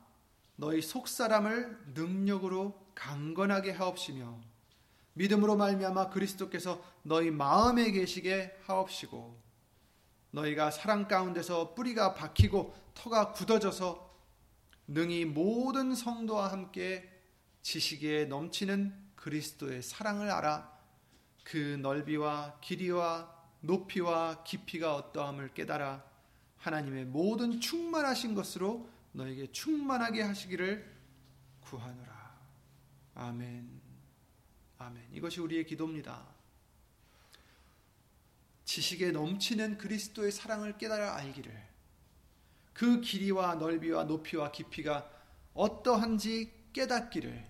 너희 0.60 0.82
속사람을 0.82 1.94
능력으로 1.94 2.78
강건하게 2.94 3.72
하옵시며 3.72 4.42
믿음으로 5.14 5.56
말미암아 5.56 6.10
그리스도께서 6.10 6.84
너희 7.02 7.32
마음에 7.32 7.92
계시게 7.92 8.60
하옵시고 8.66 9.40
너희가 10.32 10.70
사랑 10.70 11.08
가운데서 11.08 11.76
뿌리가 11.76 12.14
박히고 12.14 12.76
터가 12.94 13.32
굳어져서 13.32 14.14
능히 14.88 15.24
모든 15.24 15.96
성도와 15.96 16.52
함께 16.52 17.10
지식에 17.62 18.26
넘치는 18.26 18.94
그리스도의 19.16 19.82
사랑을 19.82 20.30
알아 20.30 20.78
그 21.46 21.80
넓이와 21.82 22.60
길이와 22.60 23.34
높이와 23.62 24.44
깊이가 24.44 24.94
어떠함을 24.94 25.54
깨달아 25.54 26.04
하나님의 26.58 27.06
모든 27.06 27.62
충만하신 27.62 28.36
것으로 28.36 28.99
너에게 29.12 29.52
충만하게 29.52 30.22
하시기를 30.22 31.00
구하노라. 31.62 32.40
아멘. 33.16 33.82
아멘. 34.78 35.10
이것이 35.14 35.42
우리의 35.42 35.66
기도입니다. 35.66 36.26
지식에 38.66 39.12
넘치는 39.12 39.78
그리스도의 39.78 40.32
사랑을 40.32 40.78
깨달아 40.78 41.16
알기를 41.16 41.70
그 42.74 43.02
길이와 43.02 43.56
넓이와 43.56 44.06
높이와 44.06 44.52
깊이가 44.52 45.12
어떠한지 45.54 46.70
깨닫기를 46.72 47.46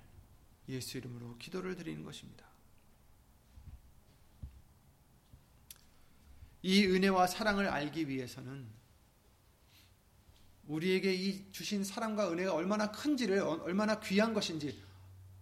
예수 0.70 0.98
이름으로 0.98 1.38
기도를 1.38 1.76
드리는 1.76 2.04
것입니다. 2.04 2.48
이 6.62 6.86
은혜와 6.86 7.28
사랑을 7.28 7.68
알기 7.68 8.08
위해서는 8.08 8.79
우리에게 10.70 11.14
이 11.14 11.52
주신 11.52 11.84
사랑과 11.84 12.32
은혜가 12.32 12.54
얼마나 12.54 12.92
큰지를 12.92 13.40
얼마나 13.40 14.00
귀한 14.00 14.36
것인지 14.36 14.80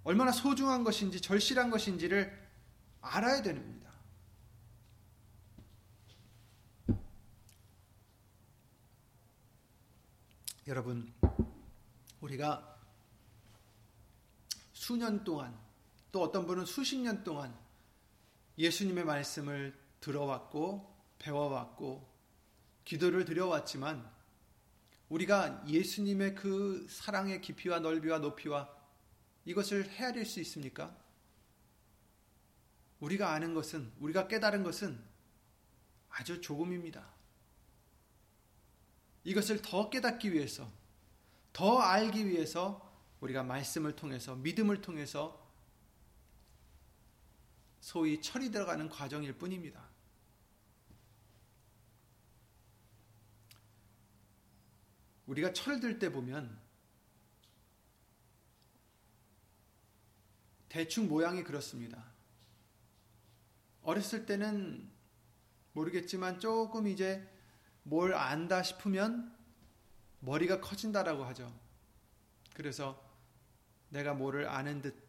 얼마나 0.06 0.32
소중한 0.32 0.86
것인지 0.86 1.20
절실한 1.20 1.70
것인지를 1.70 2.48
알아야 3.02 3.42
됩니다. 3.42 3.92
여러분, 10.66 11.14
우리가 12.22 12.78
수년 14.72 15.26
동안 15.26 15.58
또 16.14 16.24
어떤 16.24 16.48
분은 16.48 16.66
수십 16.66 16.98
년 16.98 17.26
동안 17.26 17.54
예수님의 18.58 19.04
말씀을 19.04 19.78
들어왔고 20.00 20.96
배워왔고 21.20 22.10
기도를 22.86 23.26
드려왔지만 23.26 24.17
우리가 25.10 25.64
예수님의 25.68 26.36
그 26.36 26.86
사랑의 26.90 27.42
깊이와 27.42 27.80
넓이와 27.80 28.20
높이와 28.20 28.70
이것을 29.46 29.90
헤아릴 29.90 30.26
수 30.26 30.42
있습니까? 30.42 30.96
우리가 33.00 33.32
아는 33.32 33.54
것은, 33.54 33.92
우리가 34.00 34.28
깨달은 34.28 34.64
것은 34.64 35.02
아주 36.10 36.42
조금입니다. 36.42 37.08
이것을 39.24 39.62
더 39.62 39.90
깨닫기 39.90 40.34
위해서, 40.34 40.70
더 41.54 41.80
알기 41.80 42.28
위해서 42.28 42.84
우리가 43.22 43.44
말씀을 43.44 43.96
통해서, 43.96 44.36
믿음을 44.36 44.82
통해서 44.82 45.48
소위 47.80 48.22
철이 48.22 48.52
들어가는 48.52 48.90
과정일 48.90 49.38
뿐입니다. 49.38 49.87
우리가 55.28 55.54
철들 55.54 56.00
때 56.00 56.12
보면 56.12 56.60
대충 60.70 61.08
모양이 61.08 61.44
그렇습니다. 61.44 62.04
어렸을 63.82 64.26
때는 64.26 64.90
모르겠지만 65.74 66.40
조금 66.40 66.88
이제 66.88 67.28
뭘 67.84 68.14
안다 68.14 68.64
싶으면 68.64 69.34
머리가 70.20 70.60
커진다라고 70.60 71.24
하죠. 71.26 71.54
그래서 72.54 73.02
내가 73.90 74.14
뭐를 74.14 74.50
아는 74.50 74.82
듯, 74.82 75.08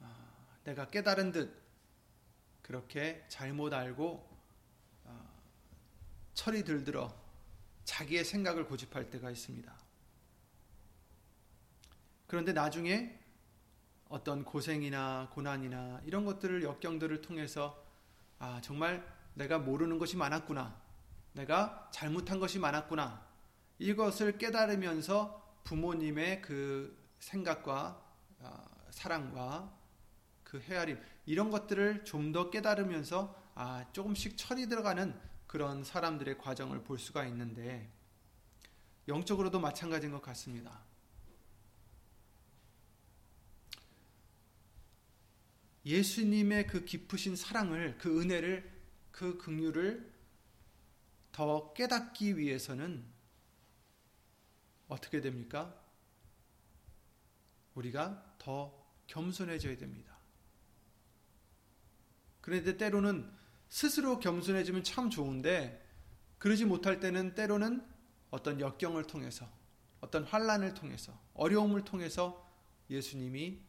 아, 0.00 0.58
내가 0.64 0.88
깨달은 0.88 1.32
듯, 1.32 1.62
그렇게 2.60 3.24
잘못 3.28 3.72
알고 3.72 4.28
아, 5.04 5.30
철이 6.34 6.64
들들어 6.64 7.25
자기의 7.86 8.24
생각을 8.24 8.66
고집할 8.66 9.10
때가 9.10 9.30
있습니다. 9.30 9.72
그런데 12.26 12.52
나중에 12.52 13.18
어떤 14.08 14.44
고생이나 14.44 15.30
고난이나 15.32 16.02
이런 16.04 16.24
것들을 16.24 16.62
역경들을 16.62 17.22
통해서 17.22 17.82
아, 18.38 18.60
정말 18.60 19.06
내가 19.34 19.58
모르는 19.58 19.98
것이 19.98 20.16
많았구나. 20.16 20.78
내가 21.32 21.88
잘못한 21.92 22.38
것이 22.40 22.58
많았구나. 22.58 23.24
이것을 23.78 24.38
깨달으면서 24.38 25.60
부모님의 25.64 26.42
그 26.42 26.96
생각과 27.20 28.02
아, 28.42 28.64
사랑과 28.90 29.72
그 30.42 30.60
헤아림 30.60 31.00
이런 31.26 31.50
것들을 31.50 32.04
좀 32.04 32.32
더 32.32 32.50
깨달으면서 32.50 33.34
아, 33.54 33.84
조금씩 33.92 34.36
철이 34.36 34.68
들어가는 34.68 35.18
그런 35.46 35.84
사람들의 35.84 36.38
과정을 36.38 36.82
볼 36.82 36.98
수가 36.98 37.24
있는데 37.26 37.90
영적으로도 39.08 39.60
마찬가지인 39.60 40.12
것 40.12 40.20
같습니다. 40.22 40.84
예수님의 45.84 46.66
그 46.66 46.84
깊으신 46.84 47.36
사랑을 47.36 47.96
그 47.98 48.20
은혜를 48.20 48.68
그 49.12 49.38
긍휼을 49.38 50.12
더 51.30 51.72
깨닫기 51.74 52.36
위해서는 52.38 53.04
어떻게 54.88 55.20
됩니까? 55.20 55.78
우리가 57.74 58.36
더 58.38 58.84
겸손해져야 59.06 59.76
됩니다. 59.76 60.16
그런데 62.40 62.76
때로는 62.76 63.35
스스로 63.68 64.18
겸손해지면 64.18 64.84
참 64.84 65.10
좋은데 65.10 65.84
그러지 66.38 66.64
못할 66.64 67.00
때는 67.00 67.34
때로는 67.34 67.84
어떤 68.30 68.60
역경을 68.60 69.04
통해서 69.04 69.48
어떤 70.00 70.24
환란을 70.24 70.74
통해서 70.74 71.18
어려움을 71.34 71.84
통해서 71.84 72.46
예수님이 72.90 73.60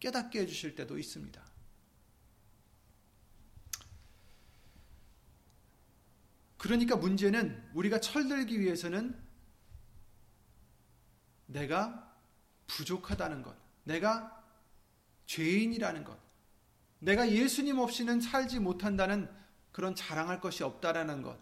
깨닫게 0.00 0.40
해주실 0.40 0.74
때도 0.74 0.98
있습니다. 0.98 1.44
그러니까 6.58 6.96
문제는 6.96 7.70
우리가 7.74 8.00
철들기 8.00 8.60
위해서는 8.60 9.16
내가 11.46 12.14
부족하다는 12.66 13.42
것, 13.42 13.56
내가 13.84 14.44
죄인이라는 15.26 16.04
것, 16.04 16.18
내가 16.98 17.30
예수님 17.30 17.78
없이는 17.78 18.20
살지 18.20 18.58
못한다는 18.58 19.30
그런 19.76 19.94
자랑할 19.94 20.40
것이 20.40 20.64
없다라는 20.64 21.20
것. 21.20 21.38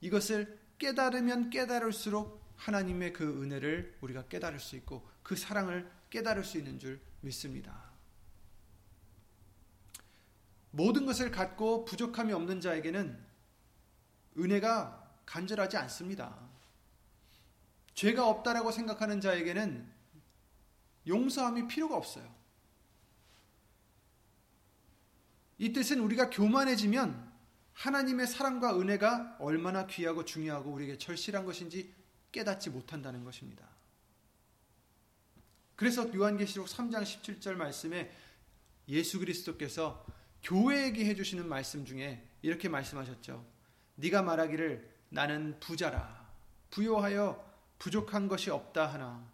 이것을 0.00 0.58
깨달으면 0.78 1.50
깨달을수록 1.50 2.42
하나님의 2.56 3.12
그 3.12 3.42
은혜를 3.42 3.98
우리가 4.00 4.26
깨달을 4.28 4.58
수 4.58 4.74
있고 4.76 5.06
그 5.22 5.36
사랑을 5.36 5.86
깨달을 6.08 6.44
수 6.44 6.56
있는 6.56 6.78
줄 6.78 6.98
믿습니다. 7.20 7.90
모든 10.70 11.04
것을 11.04 11.30
갖고 11.30 11.84
부족함이 11.84 12.32
없는 12.32 12.62
자에게는 12.62 13.22
은혜가 14.38 15.18
간절하지 15.26 15.76
않습니다. 15.76 16.34
죄가 17.92 18.26
없다라고 18.30 18.72
생각하는 18.72 19.20
자에게는 19.20 19.92
용서함이 21.06 21.68
필요가 21.68 21.98
없어요. 21.98 22.34
이 25.58 25.74
뜻은 25.74 26.00
우리가 26.00 26.30
교만해지면 26.30 27.31
하나님의 27.74 28.26
사랑과 28.26 28.78
은혜가 28.78 29.36
얼마나 29.40 29.86
귀하고 29.86 30.24
중요하고 30.24 30.70
우리에게 30.70 30.98
절실한 30.98 31.44
것인지 31.44 31.92
깨닫지 32.30 32.70
못한다는 32.70 33.24
것입니다. 33.24 33.66
그래서 35.76 36.12
요한계시록 36.14 36.66
3장 36.66 37.02
17절 37.02 37.54
말씀에 37.54 38.12
예수 38.88 39.18
그리스도께서 39.18 40.04
교회에게 40.42 41.04
해주시는 41.06 41.48
말씀 41.48 41.84
중에 41.84 42.26
이렇게 42.42 42.68
말씀하셨죠. 42.68 43.44
네가 43.96 44.22
말하기를 44.22 44.90
나는 45.10 45.58
부자라 45.60 46.30
부요하여 46.70 47.52
부족한 47.78 48.28
것이 48.28 48.50
없다 48.50 48.86
하나 48.86 49.30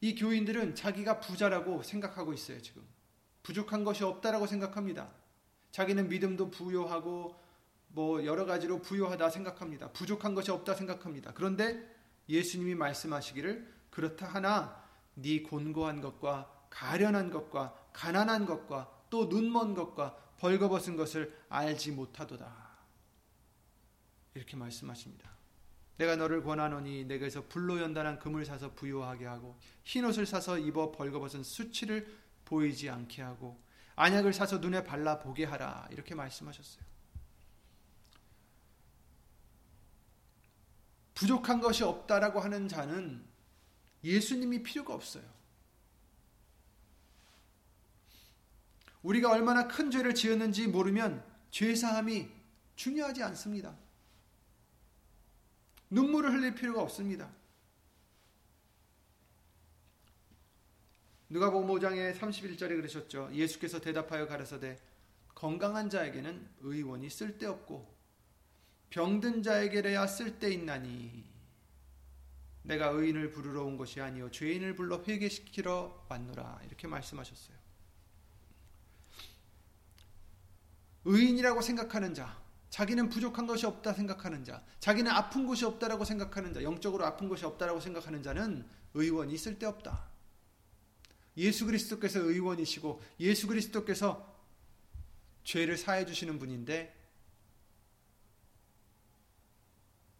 이 0.00 0.14
교인들은 0.14 0.74
자기가 0.74 1.20
부자라고 1.20 1.82
생각하고 1.82 2.32
있어요 2.32 2.60
지금 2.60 2.84
부족한 3.44 3.84
것이 3.84 4.02
없다라고 4.02 4.48
생각합니다 4.48 5.12
자기는 5.70 6.08
믿음도 6.08 6.50
부요하고 6.50 7.40
뭐 7.88 8.24
여러 8.24 8.44
가지로 8.44 8.82
부요하다 8.82 9.30
생각합니다 9.30 9.92
부족한 9.92 10.34
것이 10.34 10.50
없다 10.50 10.74
생각합니다 10.74 11.32
그런데 11.32 11.94
예수님이 12.28 12.74
말씀하시기를 12.74 13.72
그렇다 13.90 14.26
하나 14.26 14.82
네 15.14 15.42
곤고한 15.42 16.00
것과 16.00 16.66
가련한 16.70 17.30
것과 17.30 17.88
가난한 17.92 18.46
것과 18.46 18.90
또 19.08 19.26
눈먼 19.26 19.74
것과 19.74 20.16
벌거벗은 20.38 20.96
것을 20.96 21.32
알지 21.48 21.92
못하도다. 21.92 22.64
이렇게 24.34 24.56
말씀하십니다. 24.56 25.30
내가 25.96 26.16
너를 26.16 26.42
권하노니 26.42 27.04
내게서 27.04 27.44
불로 27.48 27.80
연단한 27.80 28.18
금을 28.18 28.44
사서 28.44 28.72
부유하게 28.74 29.26
하고 29.26 29.56
흰 29.84 30.04
옷을 30.04 30.26
사서 30.26 30.58
입어 30.58 30.90
벌거벗은 30.90 31.44
수치를 31.44 32.12
보이지 32.44 32.90
않게 32.90 33.22
하고 33.22 33.62
안약을 33.96 34.32
사서 34.32 34.58
눈에 34.58 34.84
발라 34.84 35.18
보게 35.18 35.44
하라 35.44 35.88
이렇게 35.90 36.14
말씀하셨어요. 36.14 36.84
부족한 41.14 41.60
것이 41.60 41.84
없다라고 41.84 42.40
하는 42.40 42.68
자는 42.68 43.24
예수님이 44.02 44.62
필요가 44.62 44.94
없어요. 44.94 45.24
우리가 49.02 49.30
얼마나 49.30 49.68
큰 49.68 49.90
죄를 49.90 50.14
지었는지 50.14 50.66
모르면 50.66 51.24
죄사함이 51.50 52.28
중요하지 52.74 53.22
않습니다. 53.22 53.76
눈물을 55.90 56.32
흘릴 56.32 56.54
필요가 56.54 56.82
없습니다. 56.82 57.30
누가복음 61.30 61.68
5장의 61.68 62.16
31절에 62.16 62.76
그러셨죠. 62.76 63.30
예수께서 63.32 63.80
대답하여 63.80 64.26
가라사대 64.26 64.78
건강한 65.34 65.88
자에게는 65.88 66.48
의원이 66.60 67.08
쓸데없고 67.10 67.94
병든 68.90 69.42
자에게래야 69.42 70.06
쓸데있나니 70.06 71.24
내가 72.62 72.88
의인을 72.88 73.30
부르러 73.30 73.64
온 73.64 73.76
것이 73.76 74.00
아니요 74.00 74.30
죄인을 74.30 74.74
불러 74.74 75.02
회개시키러 75.02 76.06
왔노라 76.08 76.60
이렇게 76.66 76.86
말씀하셨어요. 76.86 77.56
의인이라고 81.06 81.60
생각하는 81.60 82.14
자, 82.14 82.40
자기는 82.70 83.08
부족한 83.08 83.46
것이 83.46 83.66
없다 83.66 83.92
생각하는 83.92 84.44
자, 84.44 84.64
자기는 84.80 85.10
아픈 85.10 85.46
곳이 85.46 85.64
없다라고 85.64 86.04
생각하는 86.04 86.54
자, 86.54 86.62
영적으로 86.62 87.04
아픈 87.04 87.28
것이 87.28 87.44
없다라고 87.44 87.80
생각하는 87.80 88.22
자는 88.22 88.66
의원이 88.94 89.36
쓸데없다. 89.36 90.13
예수 91.36 91.66
그리스도께서 91.66 92.20
의원이시고 92.20 93.02
예수 93.20 93.46
그리스도께서 93.46 94.34
죄를 95.42 95.76
사해 95.76 96.06
주시는 96.06 96.38
분인데 96.38 96.94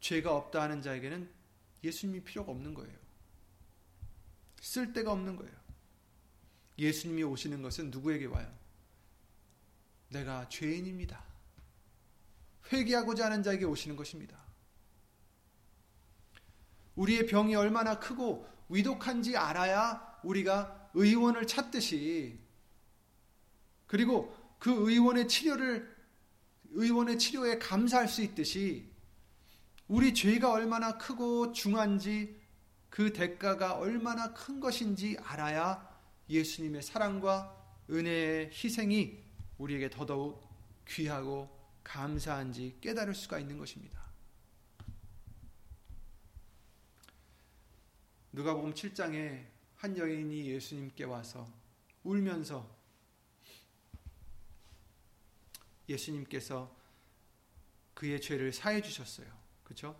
죄가 0.00 0.34
없다 0.34 0.62
하는 0.62 0.82
자에게는 0.82 1.30
예수님이 1.82 2.22
필요가 2.22 2.52
없는 2.52 2.74
거예요. 2.74 2.94
쓸데가 4.60 5.12
없는 5.12 5.36
거예요. 5.36 5.52
예수님이 6.78 7.22
오시는 7.22 7.62
것은 7.62 7.90
누구에게 7.90 8.26
와요? 8.26 8.52
내가 10.08 10.48
죄인입니다. 10.48 11.22
회개하고자 12.72 13.26
하는 13.26 13.42
자에게 13.42 13.64
오시는 13.64 13.96
것입니다. 13.96 14.38
우리의 16.96 17.26
병이 17.26 17.54
얼마나 17.54 17.98
크고 17.98 18.48
위독한지 18.68 19.36
알아야 19.36 20.20
우리가 20.22 20.83
의원을 20.94 21.46
찾듯이 21.46 22.38
그리고 23.86 24.34
그 24.58 24.70
의원의 24.90 25.28
치료를 25.28 25.94
의원의 26.70 27.18
치료에 27.18 27.58
감사할 27.58 28.08
수 28.08 28.22
있듯이 28.22 28.90
우리 29.86 30.14
죄가 30.14 30.50
얼마나 30.50 30.96
크고 30.96 31.52
중한지 31.52 32.40
그 32.88 33.12
대가가 33.12 33.74
얼마나 33.74 34.32
큰 34.32 34.60
것인지 34.60 35.16
알아야 35.22 35.94
예수님의 36.28 36.82
사랑과 36.82 37.54
은혜의 37.90 38.50
희생이 38.52 39.22
우리에게 39.58 39.90
더더욱 39.90 40.42
귀하고 40.88 41.48
감사한지 41.82 42.78
깨달을 42.80 43.14
수가 43.14 43.38
있는 43.38 43.58
것입니다. 43.58 44.02
누가복음 48.32 48.74
7장에 48.74 49.53
한 49.84 49.98
여인이 49.98 50.46
예수님께 50.46 51.04
와서 51.04 51.46
울면서 52.04 52.74
예수님께서 55.86 56.74
그의 57.92 58.18
죄를 58.18 58.50
사해 58.50 58.80
주셨어요. 58.80 59.26
그렇죠? 59.62 59.94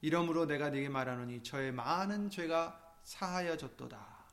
이러므로 0.00 0.44
내가 0.44 0.70
네게 0.70 0.88
말하노니 0.88 1.44
저의 1.44 1.70
많은 1.70 2.30
죄가 2.30 2.96
사하여졌도다. 3.04 4.26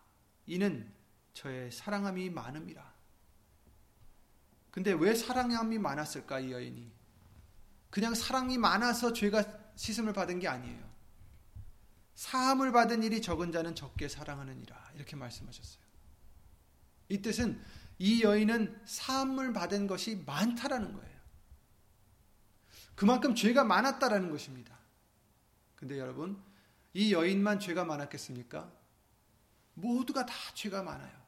이는 0.48 0.92
저의 1.34 1.72
사랑함이 1.72 2.32
많음이라. 2.32 2.96
근데 4.72 4.94
왜 4.94 5.14
사랑함이 5.14 5.78
많았을까 5.78 6.40
이 6.40 6.52
여인이? 6.52 6.92
그냥 7.92 8.16
사랑이 8.16 8.58
많아서 8.58 9.14
죄가 9.14 9.44
씻음을 9.76 10.14
받은 10.14 10.40
게 10.40 10.48
아니에요. 10.48 10.95
사함을 12.16 12.72
받은 12.72 13.04
일이 13.04 13.22
적은 13.22 13.52
자는 13.52 13.76
적게 13.76 14.08
사랑하느니라 14.08 14.92
이렇게 14.96 15.16
말씀하셨어요. 15.16 15.84
이 17.10 17.22
뜻은 17.22 17.62
이 18.00 18.24
여인은 18.24 18.82
사함을 18.86 19.54
받은 19.54 19.88
것이 19.88 20.24
많다라는 20.26 20.94
거예요. 20.94 21.16
그만큼 22.96 23.36
죄가 23.36 23.64
많았다라는 23.64 24.32
것입니다. 24.32 24.78
근데 25.76 26.00
여러분, 26.00 26.42
이 26.94 27.14
여인만 27.14 27.60
죄가 27.60 27.84
많았겠습니까? 27.84 28.72
모두가 29.74 30.26
다 30.26 30.34
죄가 30.54 30.82
많아요. 30.82 31.26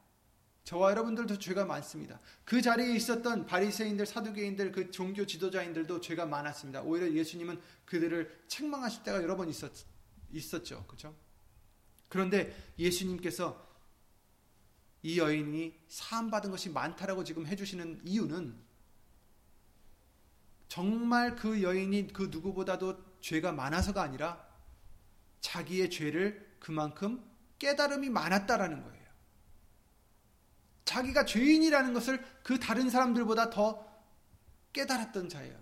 저와 0.64 0.90
여러분들도 0.90 1.38
죄가 1.38 1.64
많습니다. 1.66 2.18
그 2.44 2.60
자리에 2.60 2.94
있었던 2.96 3.46
바리새인들, 3.46 4.04
사두개인들, 4.06 4.72
그 4.72 4.90
종교 4.90 5.26
지도자인들도 5.26 6.00
죄가 6.00 6.26
많았습니다. 6.26 6.82
오히려 6.82 7.10
예수님은 7.10 7.60
그들을 7.84 8.44
책망하실 8.48 9.02
때가 9.02 9.22
여러 9.22 9.36
번 9.36 9.48
있었, 9.48 9.70
있었죠. 10.32 10.84
그렇죠? 10.86 11.14
그런데 12.08 12.72
예수님께서 12.78 13.66
이 15.02 15.18
여인이 15.18 15.78
사함 15.88 16.30
받은 16.30 16.50
것이 16.50 16.70
많다라고 16.70 17.24
지금 17.24 17.46
해 17.46 17.54
주시는 17.54 18.00
이유는 18.04 18.58
정말 20.68 21.36
그 21.36 21.62
여인이 21.62 22.12
그 22.12 22.28
누구보다도 22.30 23.20
죄가 23.20 23.52
많아서가 23.52 24.02
아니라 24.02 24.46
자기의 25.40 25.90
죄를 25.90 26.56
그만큼 26.58 27.24
깨달음이 27.58 28.10
많았다라는 28.10 28.82
거예요. 28.82 28.98
자기가 30.84 31.24
죄인이라는 31.24 31.92
것을 31.92 32.24
그 32.42 32.58
다른 32.58 32.90
사람들보다 32.90 33.50
더 33.50 33.86
깨달았던 34.72 35.28
자예요. 35.28 35.58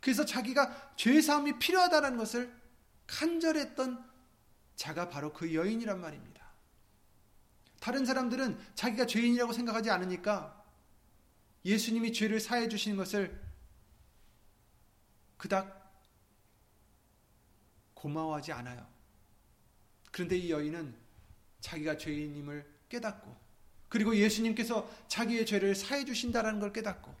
그래서 0.00 0.24
자기가 0.24 0.94
죄 0.96 1.20
사함이 1.20 1.58
필요하다는 1.58 2.16
것을 2.16 2.57
간절했던 3.08 4.08
자가 4.76 5.08
바로 5.08 5.32
그 5.32 5.52
여인이란 5.52 6.00
말입니다. 6.00 6.46
다른 7.80 8.04
사람들은 8.04 8.58
자기가 8.74 9.06
죄인이라고 9.06 9.52
생각하지 9.52 9.90
않으니까 9.90 10.64
예수님이 11.64 12.12
죄를 12.12 12.38
사해 12.38 12.68
주시는 12.68 12.96
것을 12.96 13.40
그닥 15.36 15.76
고마워하지 17.94 18.52
않아요. 18.52 18.86
그런데 20.12 20.36
이 20.36 20.50
여인은 20.50 20.94
자기가 21.60 21.96
죄인임을 21.96 22.64
깨닫고 22.88 23.36
그리고 23.88 24.14
예수님께서 24.14 24.88
자기의 25.08 25.46
죄를 25.46 25.74
사해 25.74 26.04
주신다라는 26.04 26.60
걸 26.60 26.72
깨닫고 26.72 27.14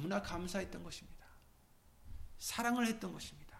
너무나 0.00 0.22
감사했던 0.22 0.82
것입니다. 0.82 1.26
사랑을 2.38 2.86
했던 2.86 3.12
것입니다. 3.12 3.58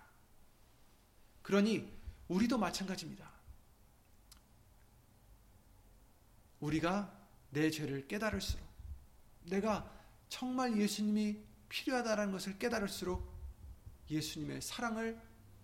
그러니 1.43 1.93
우리도 2.29 2.57
마찬가지입니다. 2.57 3.31
우리가 6.61 7.15
내 7.51 7.71
죄를 7.71 8.09
깨달을수록 8.09 8.67
내가 9.45 9.91
정말 10.29 10.79
예수님이 10.79 11.43
필요하다는 11.69 12.33
것을 12.33 12.59
깨달을수록 12.59 13.31
예수님의 14.09 14.63
사랑을 14.63 15.21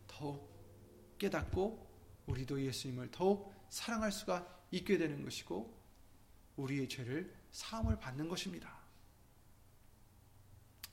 더욱 0.06 1.16
깨닫고 1.18 1.86
우리도 2.26 2.62
예수님을 2.62 3.10
더욱 3.10 3.54
사랑할 3.70 4.12
수가 4.12 4.46
있게 4.70 4.98
되는 4.98 5.22
것이고 5.24 5.74
우리의 6.56 6.88
죄를 6.88 7.34
사함을 7.50 7.98
받는 7.98 8.28
것입니다. 8.28 8.85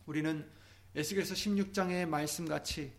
우리는 0.05 0.49
에스겔서 0.95 1.33
16장의 1.33 2.07
말씀같이 2.07 2.93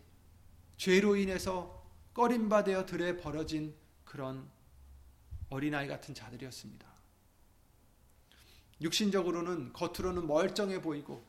죄로 0.77 1.15
인해서 1.15 1.83
꺼림바되어 2.13 2.85
들에 2.85 3.17
벌어진 3.17 3.75
그런 4.03 4.49
어린아이 5.49 5.87
같은 5.87 6.13
자들이었습니다. 6.13 6.85
육신적으로는 8.81 9.73
겉으로는 9.73 10.27
멀쩡해 10.27 10.81
보이고 10.81 11.25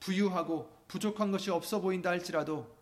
부유하고 0.00 0.84
부족한 0.88 1.30
것이 1.30 1.50
없어 1.50 1.80
보인다 1.80 2.10
할지라도 2.10 2.76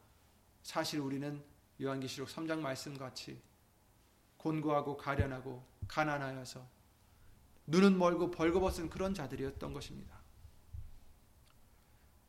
사실 0.62 1.00
우리는 1.00 1.42
요한계시록 1.80 2.28
3장 2.28 2.60
말씀 2.60 2.96
같이 2.96 3.40
곤고하고 4.36 4.96
가련하고 4.96 5.64
가난하여서 5.86 6.66
눈은 7.66 7.98
멀고 7.98 8.30
벌거벗은 8.30 8.90
그런 8.90 9.14
자들이었던 9.14 9.72
것입니다. 9.72 10.19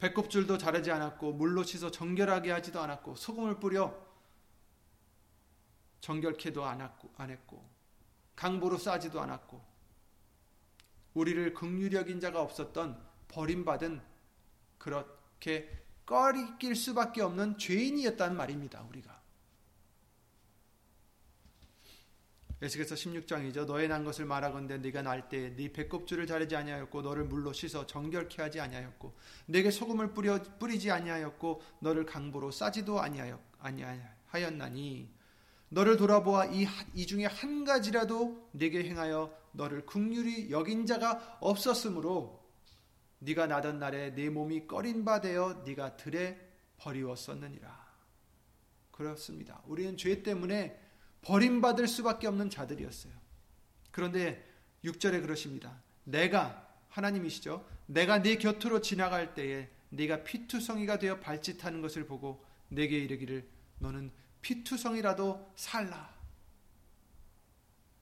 배꼽줄도 0.01 0.57
자르지 0.57 0.89
않았고 0.91 1.33
물로 1.33 1.61
씻어 1.63 1.91
정결하게 1.91 2.51
하지도 2.51 2.81
않았고 2.81 3.15
소금을 3.15 3.59
뿌려 3.59 3.95
정결케도 5.99 6.65
안 6.65 7.29
했고 7.29 7.63
강보로 8.35 8.79
싸지도 8.79 9.21
않았고 9.21 9.63
우리를 11.13 11.53
여긴 11.93 12.19
자가 12.19 12.41
없었던 12.41 12.99
버림받은 13.27 14.01
그렇게 14.79 15.69
꺼리낄 16.07 16.75
수밖에 16.75 17.21
없는 17.21 17.59
죄인이었단 17.59 18.35
말입니다. 18.35 18.81
우리가 18.89 19.20
에스겔서 22.61 22.93
16장이죠. 22.93 23.65
너의 23.65 23.87
난 23.87 24.03
것을 24.03 24.25
말하건대 24.25 24.77
네가 24.77 25.01
날때네 25.01 25.71
배꼽줄을 25.73 26.27
자르지 26.27 26.55
아니하였고 26.55 27.01
너를 27.01 27.23
물로 27.23 27.53
씻어 27.53 27.87
정결케 27.87 28.41
하지 28.41 28.59
아니하였고 28.59 29.13
내게 29.47 29.71
소금을 29.71 30.13
뿌려 30.13 30.41
뿌리지 30.59 30.91
아니하였고 30.91 31.61
너를 31.79 32.05
강보로 32.05 32.51
싸지도 32.51 33.01
아니하였 33.01 33.39
아니하였나니 33.59 35.09
너를 35.69 35.97
돌아보아 35.97 36.45
이, 36.45 36.67
이 36.93 37.07
중에 37.07 37.25
한 37.25 37.63
가지라도 37.63 38.49
네게 38.51 38.83
행하여 38.83 39.35
너를 39.53 39.85
국률이 39.85 40.51
여긴 40.51 40.85
자가 40.85 41.37
없었으므로 41.39 42.41
네가 43.19 43.47
나던 43.47 43.79
날에 43.79 44.13
네 44.13 44.29
몸이 44.29 44.67
꺼린 44.67 45.05
바 45.05 45.21
되어 45.21 45.63
네가 45.65 45.97
들에 45.97 46.37
버리웠었느니라. 46.77 47.91
그렇습니다. 48.91 49.61
우리는 49.65 49.95
죄 49.97 50.21
때문에 50.21 50.79
버림받을 51.21 51.87
수밖에 51.87 52.27
없는 52.27 52.49
자들이었어요. 52.49 53.13
그런데 53.91 54.43
6절에 54.83 55.21
그러십니다. 55.21 55.81
내가 56.03 56.67
하나님이시죠. 56.89 57.65
내가 57.85 58.21
네 58.21 58.37
곁으로 58.37 58.81
지나갈 58.81 59.33
때에 59.33 59.69
네가 59.89 60.23
피투성이가 60.23 60.99
되어 60.99 61.19
발짓하는 61.19 61.81
것을 61.81 62.05
보고 62.05 62.43
내게 62.69 62.97
이르기를 62.97 63.47
너는 63.79 64.11
피투성이라도 64.41 65.53
살라. 65.55 66.21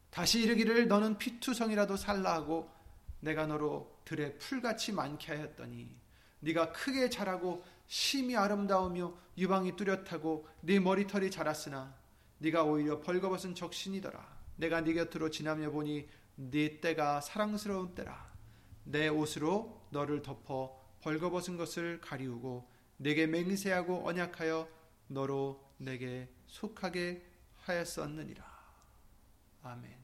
다시 0.10 0.41
이르기를 0.41 0.88
너는 0.88 1.17
피투성이라도 1.17 1.97
살라 1.97 2.34
하고 2.34 2.71
내가 3.19 3.45
너로 3.45 3.99
들에 4.05 4.38
풀같이 4.38 4.91
많게 4.91 5.36
하였더니 5.36 5.95
네가 6.39 6.71
크게 6.71 7.10
자라고 7.10 7.63
심이 7.88 8.36
아름다우며 8.36 9.13
유방이 9.38 9.75
뚜렷하고 9.75 10.47
네 10.62 10.79
머리털이 10.79 11.32
자랐으나 11.32 11.98
네가 12.39 12.63
오히려 12.63 12.99
벌거벗은 13.02 13.56
적신이더라. 13.56 14.39
내가 14.56 14.82
네 14.82 14.93
곁으로 14.93 15.30
지나며 15.30 15.71
보니 15.71 16.08
네 16.36 16.80
때가 16.80 17.21
사랑스러운 17.21 17.95
때라. 17.95 18.34
내 18.84 19.08
옷으로 19.08 19.88
너를 19.91 20.21
덮어 20.21 20.80
벌거벗은 21.02 21.58
것을 21.58 22.02
가리우고 22.02 22.69
내게 22.97 23.28
맹세하고 23.28 24.08
언약하여 24.08 24.67
너로 25.08 25.63
내게 25.78 26.30
속하게 26.47 27.25
하였었느니라. 27.58 28.45
아멘. 29.63 29.95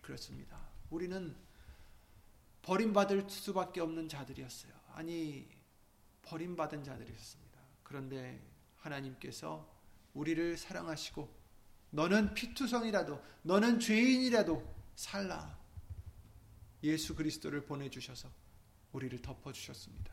그렇습니다. 0.00 0.58
우리는 0.90 1.36
버림받을 2.62 3.28
수밖에 3.28 3.80
없는 3.80 4.08
자들이었어요. 4.08 4.72
아니, 4.92 5.48
버림받은 6.22 6.84
자들이었습니다. 6.84 7.58
그런데 7.82 8.42
하나님께서 8.76 9.70
우리를 10.14 10.56
사랑하시고 10.56 11.37
너는 11.90 12.34
피투성이라도 12.34 13.22
너는 13.42 13.80
죄인이라도 13.80 14.76
살라. 14.94 15.58
예수 16.82 17.14
그리스도를 17.14 17.64
보내 17.64 17.88
주셔서 17.90 18.30
우리를 18.92 19.20
덮어 19.22 19.52
주셨습니다. 19.52 20.12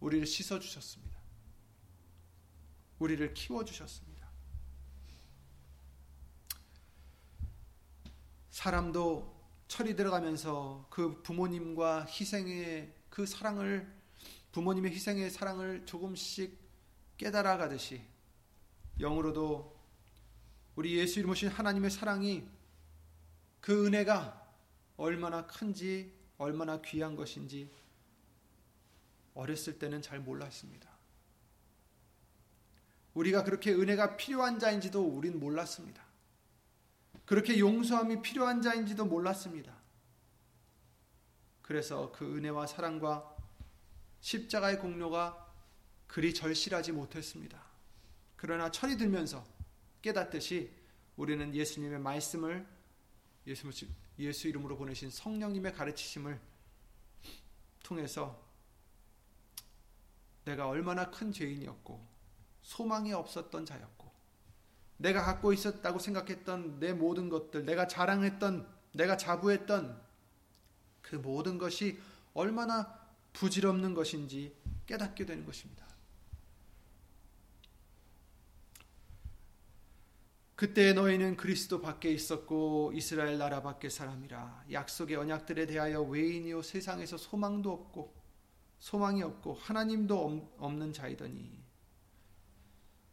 우리를 0.00 0.26
씻어 0.26 0.58
주셨습니다. 0.58 1.18
우리를 2.98 3.34
키워 3.34 3.64
주셨습니다. 3.64 4.28
사람도 8.50 9.38
철이 9.68 9.94
들어가면서 9.94 10.86
그 10.90 11.22
부모님과 11.22 12.06
희생의 12.06 12.92
그 13.08 13.26
사랑을 13.26 13.96
부모님의 14.52 14.92
희생의 14.92 15.30
사랑을 15.30 15.84
조금씩 15.86 16.58
깨달아 17.16 17.58
가듯이 17.58 18.02
영으로도 18.98 19.77
우리 20.78 20.96
예수 20.96 21.18
이름 21.18 21.30
오신 21.30 21.48
하나님의 21.48 21.90
사랑이 21.90 22.48
그 23.60 23.84
은혜가 23.84 24.48
얼마나 24.96 25.44
큰지 25.44 26.14
얼마나 26.36 26.80
귀한 26.82 27.16
것인지 27.16 27.68
어렸을 29.34 29.80
때는 29.80 30.02
잘 30.02 30.20
몰랐습니다. 30.20 30.88
우리가 33.14 33.42
그렇게 33.42 33.72
은혜가 33.72 34.16
필요한 34.16 34.60
자인지도 34.60 35.04
우린 35.04 35.40
몰랐습니다. 35.40 36.00
그렇게 37.26 37.58
용서함이 37.58 38.22
필요한 38.22 38.62
자인지도 38.62 39.04
몰랐습니다. 39.04 39.74
그래서 41.60 42.12
그 42.12 42.36
은혜와 42.36 42.68
사랑과 42.68 43.36
십자가의 44.20 44.78
공로가 44.78 45.52
그리 46.06 46.32
절실하지 46.32 46.92
못했습니다. 46.92 47.60
그러나 48.36 48.70
철이 48.70 48.96
들면서 48.96 49.57
깨닫듯이 50.02 50.72
우리는 51.16 51.54
예수님의 51.54 51.98
말씀을 51.98 52.66
예수, 53.46 54.48
이름으로 54.48 54.76
보내신 54.76 55.10
성령님의 55.10 55.72
가르치심을 55.72 56.38
통해서 57.82 58.46
내가 60.44 60.68
얼마나 60.68 61.10
큰 61.10 61.32
죄인이었고 61.32 62.06
소망이 62.62 63.12
없었던 63.12 63.64
자였고 63.64 64.10
내가 64.98 65.24
갖고 65.24 65.52
있었다고 65.52 65.98
생각했던 65.98 66.80
내 66.80 66.92
모든 66.92 67.28
것들 67.28 67.64
내가 67.64 67.86
자랑했던 67.86 68.68
내가 68.92 69.16
자부했던 69.16 70.02
그 71.02 71.16
모든 71.16 71.58
것이 71.58 71.98
얼마나 72.34 72.98
부질없는 73.32 73.94
것인지 73.94 74.54
깨닫게 74.86 75.24
되는 75.24 75.44
것입니다. 75.44 75.87
그때 80.58 80.92
너희는 80.92 81.36
그리스도 81.36 81.80
밖에 81.80 82.10
있었고 82.10 82.90
이스라엘 82.92 83.38
나라 83.38 83.62
밖에 83.62 83.88
사람이라 83.88 84.64
약속의 84.72 85.16
언약들에 85.16 85.66
대하여 85.66 86.02
외인이요 86.02 86.62
세상에서 86.62 87.16
소망도 87.16 87.70
없고 87.70 88.12
소망이 88.80 89.22
없고 89.22 89.54
하나님도 89.54 90.56
없는 90.58 90.92
자이더니 90.92 91.62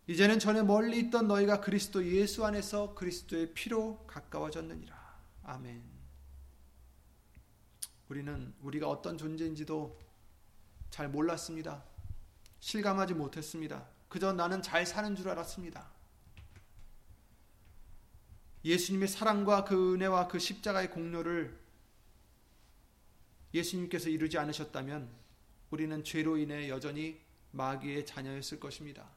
이제는 0.07 0.39
전에 0.39 0.63
멀리 0.63 0.97
있던 1.01 1.27
너희가 1.27 1.61
그리스도 1.61 2.03
예수 2.03 2.43
안에서 2.43 2.95
그리스도의 2.95 3.53
피로 3.53 4.03
가까워졌느니라 4.07 4.95
아멘. 5.43 5.83
우리는 8.09 8.55
우리가 8.63 8.89
어떤 8.89 9.19
존재인지도 9.19 9.99
잘 10.89 11.09
몰랐습니다. 11.09 11.83
실감하지 12.59 13.13
못했습니다. 13.13 13.87
그저 14.09 14.33
나는 14.33 14.63
잘 14.63 14.83
사는 14.87 15.15
줄 15.15 15.29
알았습니다. 15.29 15.93
예수님의 18.65 19.07
사랑과 19.07 19.63
그 19.63 19.93
은혜와 19.93 20.27
그 20.27 20.39
십자가의 20.39 20.89
공로를 20.89 21.55
예수님께서 23.53 24.09
이루지 24.09 24.39
않으셨다면 24.39 25.07
우리는 25.69 26.03
죄로 26.03 26.35
인해 26.35 26.67
여전히 26.67 27.21
마귀의 27.51 28.07
자녀였을 28.07 28.59
것입니다. 28.59 29.07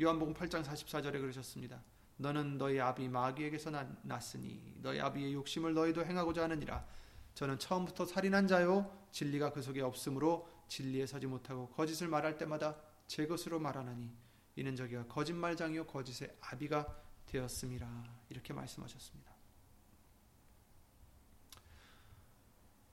요한복음 0.00 0.34
8장 0.34 0.64
44절에 0.64 1.20
그러셨습니다. 1.20 1.82
너는 2.16 2.58
너희 2.58 2.78
아비 2.78 3.08
마귀에게서 3.08 3.72
났으니 4.02 4.76
너희 4.82 5.00
아비의 5.00 5.34
욕심을 5.34 5.74
너희도 5.74 6.06
행하고자 6.06 6.44
하느니라. 6.44 6.86
저는 7.34 7.58
처음부터 7.58 8.06
살인한 8.06 8.46
자요 8.46 9.08
진리가 9.10 9.52
그 9.52 9.62
속에 9.62 9.80
없으므로 9.80 10.48
진리에 10.68 11.06
서지 11.06 11.26
못하고 11.26 11.70
거짓을 11.70 12.06
말할 12.06 12.38
때마다 12.38 12.76
제 13.08 13.26
것으로 13.26 13.58
말하나니 13.58 14.12
이는 14.54 14.76
저기가 14.76 15.06
거짓말장이요 15.06 15.86
거짓의 15.86 16.36
아비가 16.40 16.86
되었음이라 17.26 18.17
이렇게 18.28 18.52
말씀하셨습니다. 18.52 19.32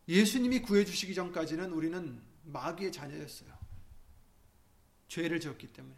예수님이 0.08 0.62
구해주시기 0.62 1.16
전까지는 1.16 1.72
우리는 1.72 2.22
마귀의 2.44 2.92
자녀였어요. 2.92 3.56
죄를 5.08 5.40
지었기 5.40 5.74
때문에. 5.74 5.96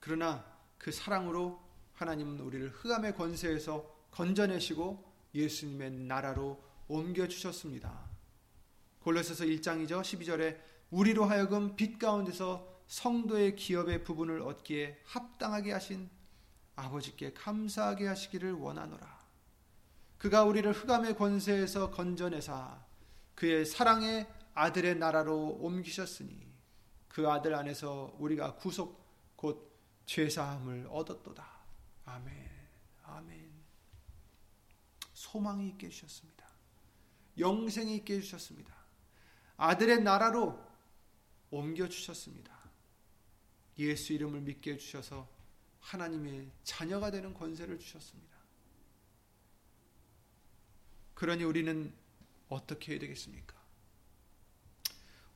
그러나 0.00 0.44
그 0.78 0.90
사랑으로 0.90 1.62
하나님은 1.94 2.40
우리를 2.40 2.70
흑암의 2.70 3.14
권세에서 3.14 4.08
건져내시고 4.10 5.12
예수님의 5.34 5.90
나라로 5.92 6.62
옮겨주셨습니다. 6.88 8.10
골로새서 9.00 9.44
1장이죠. 9.44 10.00
12절에 10.02 10.60
우리로 10.90 11.24
하여금 11.24 11.76
빛 11.76 11.98
가운데서 11.98 12.82
성도의 12.86 13.56
기업의 13.56 14.04
부분을 14.04 14.42
얻기에 14.42 15.00
합당하게 15.04 15.72
하신 15.72 16.10
아버지께 16.76 17.32
감사하게 17.32 18.06
하시기를 18.06 18.52
원하노라. 18.52 19.24
그가 20.18 20.44
우리를 20.44 20.70
흑암의 20.72 21.16
권세에서 21.16 21.90
건져내사 21.90 22.82
그의 23.34 23.66
사랑의 23.66 24.26
아들의 24.54 24.96
나라로 24.96 25.58
옮기셨으니 25.60 26.52
그 27.08 27.30
아들 27.30 27.54
안에서 27.54 28.16
우리가 28.18 28.56
구속 28.56 29.04
곧 29.36 29.70
죄사함을 30.06 30.88
얻었도다. 30.90 31.46
아멘. 32.06 32.50
아멘. 33.04 33.52
소망이 35.12 35.68
있게 35.68 35.86
해주셨습니다. 35.86 36.44
영생이 37.38 37.96
있게 37.96 38.16
해주셨습니다. 38.16 38.74
아들의 39.56 40.02
나라로 40.02 40.58
옮겨 41.50 41.88
주셨습니다. 41.88 42.52
예수 43.78 44.12
이름을 44.12 44.40
믿게 44.40 44.74
해주셔서 44.74 45.33
하나님의 45.84 46.50
자녀가 46.64 47.10
되는 47.10 47.34
권세를 47.34 47.78
주셨습니다. 47.78 48.34
그러니 51.14 51.44
우리는 51.44 51.92
어떻게 52.48 52.92
해야 52.92 53.00
되겠습니까? 53.00 53.54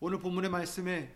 오늘 0.01 0.19
본문의 0.19 0.51
말씀에 0.51 1.15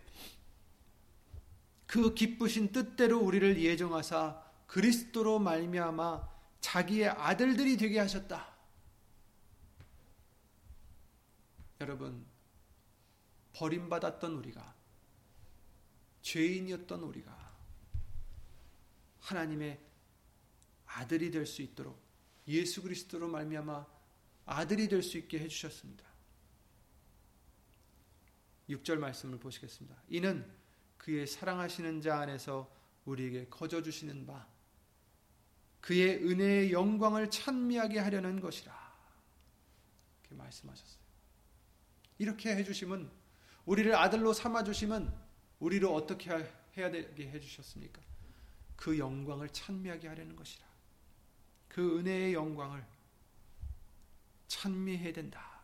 그 1.86 2.14
기쁘신 2.14 2.72
뜻대로 2.72 3.18
우리를 3.20 3.60
예정하사 3.60 4.42
그리스도로 4.66 5.38
말미암아 5.38 6.28
자기의 6.60 7.08
아들들이 7.08 7.76
되게 7.76 7.98
하셨다. 7.98 8.52
여러분 11.80 12.24
버림받았던 13.54 14.34
우리가 14.34 14.74
죄인이었던 16.22 17.00
우리가 17.00 17.41
하나님의 19.22 19.80
아들이 20.86 21.30
될 21.30 21.46
수 21.46 21.62
있도록 21.62 22.00
예수 22.48 22.82
그리스도로 22.82 23.28
말미암아 23.28 23.86
아들이 24.46 24.88
될 24.88 25.02
수 25.02 25.16
있게 25.18 25.38
해 25.38 25.48
주셨습니다. 25.48 26.04
6절 28.68 28.98
말씀을 28.98 29.38
보시겠습니다. 29.38 29.96
이는 30.08 30.44
그의 30.98 31.26
사랑하시는 31.26 32.00
자 32.00 32.18
안에서 32.20 32.70
우리에게 33.04 33.48
거저 33.48 33.82
주시는 33.82 34.26
바 34.26 34.46
그의 35.80 36.24
은혜의 36.24 36.72
영광을 36.72 37.28
찬미하게 37.30 37.98
하려는 37.98 38.40
것이라. 38.40 38.72
이렇게 40.20 40.36
말씀하셨어요. 40.36 41.02
이렇게 42.18 42.54
해 42.54 42.62
주시면 42.62 43.10
우리를 43.66 43.94
아들로 43.94 44.32
삼아 44.32 44.62
주시면 44.64 45.12
우리를 45.58 45.86
어떻게 45.88 46.30
해야 46.76 46.90
되게 46.90 47.28
해 47.30 47.40
주셨습니까? 47.40 48.00
그 48.82 48.98
영광을 48.98 49.48
찬미하게 49.50 50.08
하려는 50.08 50.34
것이라. 50.34 50.66
그 51.68 52.00
은혜의 52.00 52.34
영광을 52.34 52.84
찬미해야 54.48 55.12
된다. 55.12 55.62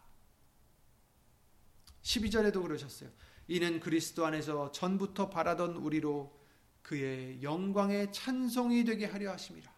12절에도 2.02 2.62
그러셨어요. 2.62 3.10
이는 3.48 3.80
그리스도 3.80 4.24
안에서 4.24 4.70
전부터 4.70 5.30
바라던 5.30 5.78
우리로 5.78 6.32
그의 6.82 7.42
영광의 7.42 8.12
찬송이 8.12 8.84
되게 8.84 9.06
하려 9.06 9.32
하심이라. 9.32 9.68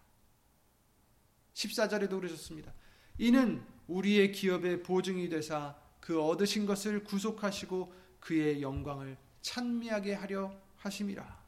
14절에도 1.55 2.19
그러셨습니다. 2.19 2.71
이는 3.17 3.65
우리의 3.87 4.33
기업의 4.33 4.83
보증이 4.83 5.29
되사 5.29 5.75
그 5.99 6.21
얻으신 6.21 6.67
것을 6.67 7.03
구속하시고 7.03 7.91
그의 8.19 8.61
영광을 8.61 9.17
찬미하게 9.41 10.13
하려 10.13 10.55
하심이라. 10.77 11.43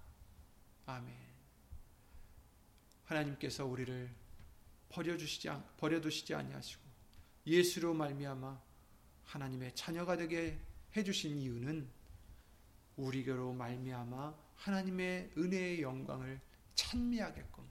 아멘. 0.88 1.23
하나님께서 3.14 3.66
우리를 3.66 4.14
버려주시지 4.90 5.50
버려두시지 5.78 6.34
아니하시고 6.34 6.82
예수로 7.46 7.94
말미암아 7.94 8.62
하나님의 9.24 9.76
자녀가 9.76 10.18
되게 10.18 10.60
해주신 10.96 11.38
이유는 11.38 11.90
우리로 12.98 13.54
말미암아 13.54 14.36
하나님의 14.56 15.34
은혜의 15.38 15.82
영광을 15.82 16.40
찬미하게끔 16.76 17.64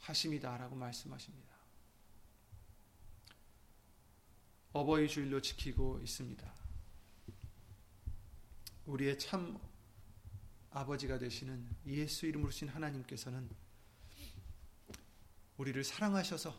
하심이다라고 0.00 0.76
말씀하십니다. 0.76 1.56
어버이 4.72 5.08
주일로 5.08 5.40
지키고 5.40 6.00
있습니다. 6.00 6.54
우리의 8.84 9.18
참 9.18 9.58
아버지가 10.76 11.18
되시는 11.18 11.66
예수 11.86 12.26
이름으로 12.26 12.50
신 12.50 12.68
하나님께서는 12.68 13.48
우리를 15.56 15.82
사랑하셔서 15.82 16.54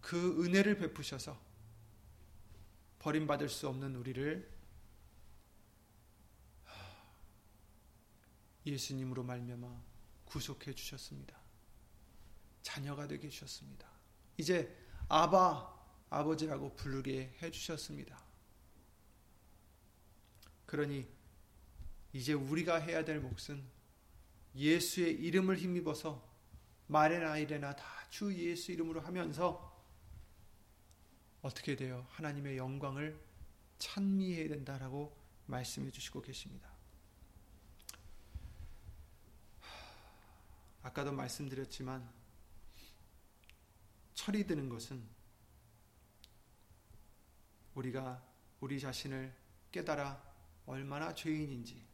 그 0.00 0.44
은혜를 0.44 0.78
베푸셔서 0.78 1.36
버림받을 3.00 3.48
수 3.48 3.68
없는 3.68 3.96
우리를 3.96 4.48
예수님으로 8.64 9.24
말미암아 9.24 9.82
구속해 10.26 10.72
주셨습니다. 10.72 11.36
자녀가 12.62 13.08
되게 13.08 13.26
해주셨습니다. 13.26 13.88
이제 14.36 14.76
아바 15.08 15.80
아버지라고 16.10 16.76
부르게 16.76 17.36
해 17.42 17.50
주셨습니다. 17.50 18.22
그러니 20.66 21.19
이제 22.12 22.32
우리가 22.32 22.76
해야 22.76 23.04
될 23.04 23.20
몫은 23.20 23.62
예수의 24.54 25.14
이름을 25.14 25.56
힘입어서 25.56 26.28
말에나 26.88 27.38
이래나 27.38 27.74
다 27.76 28.00
주 28.10 28.34
예수 28.34 28.72
이름으로 28.72 29.00
하면서 29.00 29.70
어떻게 31.42 31.76
돼요? 31.76 32.06
하나님의 32.10 32.58
영광을 32.58 33.18
찬미해야 33.78 34.48
된다라고 34.48 35.16
말씀해 35.46 35.90
주시고 35.90 36.20
계십니다. 36.20 36.68
아까도 40.82 41.12
말씀드렸지만 41.12 42.06
철이 44.14 44.46
드는 44.46 44.68
것은 44.68 45.02
우리가 47.74 48.22
우리 48.60 48.80
자신을 48.80 49.34
깨달아 49.70 50.20
얼마나 50.66 51.14
죄인인지 51.14 51.86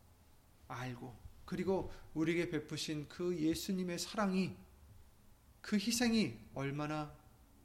알고 0.69 1.17
그리고 1.45 1.93
우리에게 2.15 2.51
베푸신 2.51 3.09
그 3.09 3.37
예수님의 3.37 3.99
사랑이 3.99 4.57
그 5.61 5.77
희생이 5.77 6.39
얼마나 6.55 7.15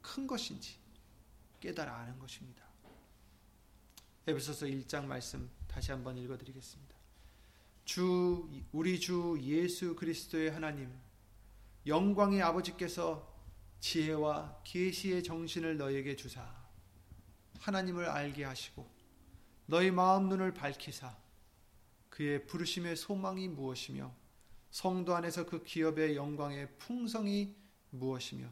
큰 0.00 0.26
것인지 0.26 0.76
깨달아 1.60 1.94
아는 1.94 2.18
것입니다. 2.18 2.62
에베소서 4.26 4.66
1장 4.66 5.04
말씀 5.04 5.50
다시 5.66 5.90
한번 5.90 6.16
읽어 6.16 6.36
드리겠습니다. 6.36 6.94
주 7.84 8.48
우리 8.70 9.00
주 9.00 9.38
예수 9.42 9.96
그리스도의 9.96 10.50
하나님 10.50 10.92
영광의 11.86 12.42
아버지께서 12.42 13.28
지혜와 13.80 14.60
계시의 14.62 15.24
정신을 15.24 15.76
너에게 15.76 16.14
주사 16.14 16.48
하나님을 17.58 18.06
알게 18.08 18.44
하시고 18.44 18.88
너희 19.66 19.90
마음 19.90 20.28
눈을 20.28 20.54
밝히사 20.54 21.16
그의 22.12 22.46
부르심의 22.46 22.96
소망이 22.96 23.48
무엇이며 23.48 24.14
성도 24.70 25.14
안에서 25.14 25.46
그 25.46 25.62
기업의 25.62 26.14
영광의 26.14 26.76
풍성이 26.76 27.56
무엇이며 27.88 28.46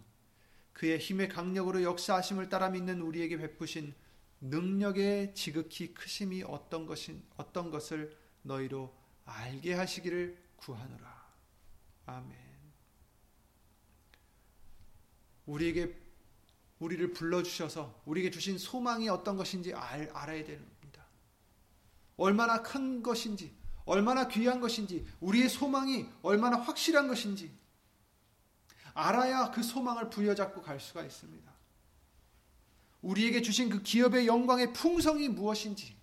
그의 0.73 0.99
힘의 0.99 1.29
강력으로 1.29 1.83
역사하심을 1.83 2.49
따라 2.49 2.71
믿는 2.71 3.03
우리에게 3.03 3.37
베푸신 3.37 3.95
능력의 4.41 5.35
지극히 5.35 5.93
크심이 5.93 6.43
어떤 6.43 6.87
것인 6.87 7.23
어떤 7.37 7.71
것을 7.71 8.17
너희로 8.43 8.97
알게 9.27 9.75
하시기를 9.75 10.39
구하노라. 10.57 11.29
아멘. 12.07 12.39
우리에게 15.45 16.01
우리를 16.79 17.13
불러 17.13 17.43
주셔서 17.43 18.03
우리에게 18.07 18.31
주신 18.31 18.57
소망이 18.57 19.11
어떤 19.11 19.37
것인지 19.37 19.75
알, 19.75 20.09
알아야 20.15 20.45
됩니다. 20.45 20.70
얼마나 22.21 22.63
큰 22.63 23.03
것인지, 23.03 23.51
얼마나 23.87 24.29
귀한 24.29 24.61
것인지, 24.61 25.07
우리의 25.21 25.49
소망이 25.49 26.07
얼마나 26.21 26.59
확실한 26.59 27.09
것인지 27.09 27.51
알아야 28.93 29.51
그 29.51 29.63
소망을 29.63 30.11
부여잡고 30.11 30.61
갈 30.61 30.79
수가 30.79 31.03
있습니다. 31.03 31.51
우리에게 33.01 33.41
주신 33.41 33.71
그 33.71 33.83
기업의 33.83 34.27
영광의 34.27 34.75
풍성이 34.75 35.31
무엇인지, 35.31 35.97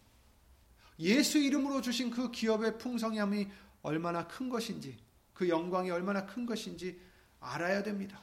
예수 0.98 1.38
이름으로 1.38 1.82
주신 1.82 2.10
그 2.10 2.32
기업의 2.32 2.80
풍성함이 2.80 3.48
얼마나 3.84 4.28
큰 4.28 4.50
것인지, 4.50 4.98
그 5.36 5.48
영광이 5.48 5.92
얼마나 5.92 6.26
큰 6.26 6.48
것인지 6.48 7.00
알아야 7.40 7.84
됩니다. 7.84 8.20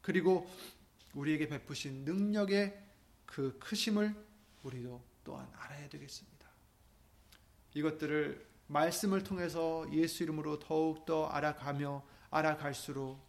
그리고 0.00 0.50
우리에게 1.14 1.46
베푸신 1.46 2.04
능력의 2.04 2.82
그 3.26 3.56
크심을 3.60 4.12
우리도 4.64 5.00
또한 5.22 5.48
알아야 5.54 5.88
되겠습니다. 5.88 6.31
이것들을 7.74 8.52
말씀을 8.66 9.22
통해서 9.24 9.86
예수 9.92 10.22
이름으로 10.22 10.58
더욱더 10.58 11.26
알아가며 11.26 12.04
알아갈수록 12.30 13.20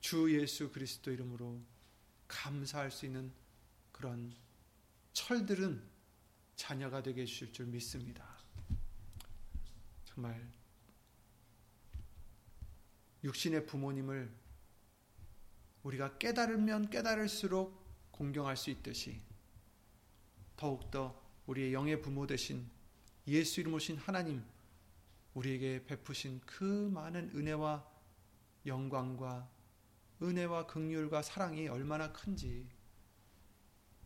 주 0.00 0.32
예수 0.40 0.70
그리스도 0.70 1.10
이름으로 1.10 1.60
감사할 2.28 2.90
수 2.90 3.06
있는 3.06 3.32
그런 3.92 4.32
철들은 5.12 5.82
자녀가 6.56 7.02
되게 7.02 7.22
해주실 7.22 7.52
줄 7.52 7.66
믿습니다. 7.66 8.36
정말 10.04 10.48
육신의 13.22 13.66
부모님을 13.66 14.32
우리가 15.82 16.18
깨달으면 16.18 16.90
깨달을수록 16.90 18.10
공경할 18.12 18.56
수 18.56 18.70
있듯이 18.70 19.20
더욱더 20.56 21.25
우리의 21.46 21.72
영의 21.72 22.02
부모 22.02 22.26
되신 22.26 22.68
예수 23.28 23.60
이름 23.60 23.74
오신 23.74 23.96
하나님 23.98 24.44
우리에게 25.34 25.84
베푸신 25.84 26.40
그 26.44 26.64
많은 26.64 27.30
은혜와 27.34 27.86
영광과 28.66 29.48
은혜와 30.22 30.66
긍휼과 30.66 31.22
사랑이 31.22 31.68
얼마나 31.68 32.12
큰지 32.12 32.68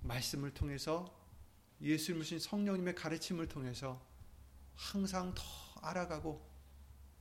말씀을 0.00 0.52
통해서 0.52 1.16
예수 1.80 2.10
이름 2.10 2.20
오신 2.20 2.38
성령님의 2.38 2.94
가르침을 2.94 3.48
통해서 3.48 4.04
항상 4.74 5.32
더 5.34 5.42
알아가고 5.82 6.46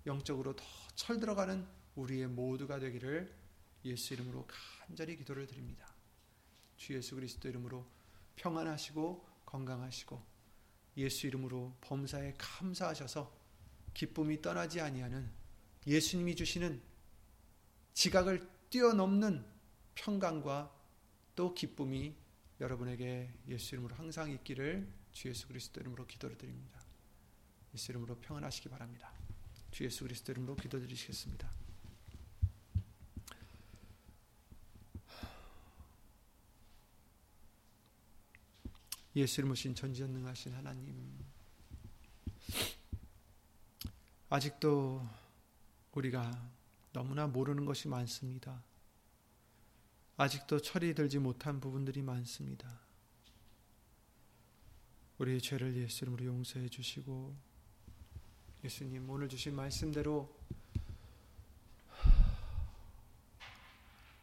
영적으로 0.05 0.55
더 0.55 0.65
철들어가는 0.95 1.65
우리의 1.95 2.27
모두가 2.27 2.79
되기를 2.79 3.33
예수 3.85 4.13
이름으로 4.13 4.47
간절히 4.47 5.15
기도를 5.15 5.47
드립니다. 5.47 5.87
주 6.77 6.93
예수 6.93 7.15
그리스도 7.15 7.47
이름으로 7.47 7.85
평안하시고 8.35 9.28
건강하시고 9.49 10.21
예수 10.97 11.27
이름으로 11.27 11.75
범사에 11.81 12.35
감사하셔서 12.37 13.35
기쁨이 13.93 14.41
떠나지 14.41 14.79
아니하는 14.79 15.29
예수님이 15.87 16.35
주시는 16.35 16.81
지각을 17.93 18.47
뛰어넘는 18.69 19.45
평강과 19.95 20.71
또 21.35 21.53
기쁨이 21.53 22.15
여러분에게 22.59 23.33
예수 23.47 23.75
이름으로 23.75 23.95
항상 23.95 24.31
있기를 24.31 24.87
주 25.11 25.29
예수 25.29 25.47
그리스도 25.47 25.81
이름으로 25.81 26.05
기도를 26.05 26.37
드립니다. 26.37 26.79
예수 27.73 27.91
이름으로 27.91 28.15
평안하시기 28.17 28.69
바랍니다. 28.69 29.11
주 29.71 29.83
예수 29.85 30.03
그리스도 30.03 30.31
이름으로 30.31 30.55
기도드리시겠습니다. 30.55 31.58
예수 39.15 39.41
이름 39.41 39.51
오신 39.51 39.73
전지전능하신 39.73 40.53
하나님 40.53 41.17
아직도 44.29 45.07
우리가 45.93 46.49
너무나 46.93 47.25
모르는 47.25 47.65
것이 47.65 47.87
많습니다. 47.87 48.63
아직도 50.17 50.61
철이 50.61 50.93
들지 50.93 51.17
못한 51.17 51.59
부분들이 51.59 52.03
많습니다. 52.03 52.79
우리의 55.17 55.41
죄를 55.41 55.75
예수 55.75 56.05
이름으로 56.05 56.25
용서해 56.25 56.69
주시고 56.69 57.35
예수님 58.63 59.09
오늘 59.09 59.27
주신 59.27 59.55
말씀대로 59.55 60.37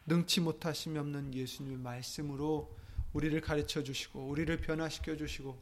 능치 0.05 0.39
못하심이 0.39 0.97
없는 0.97 1.33
예수님의 1.33 1.77
말씀으로 1.79 2.77
우리를 3.17 3.41
가르쳐 3.41 3.81
주시고 3.81 4.27
우리를 4.27 4.55
변화시켜 4.61 5.17
주시고 5.17 5.59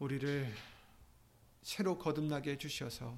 우리를 0.00 0.52
새로 1.62 1.96
거듭나게 1.96 2.50
해 2.50 2.58
주셔서 2.58 3.16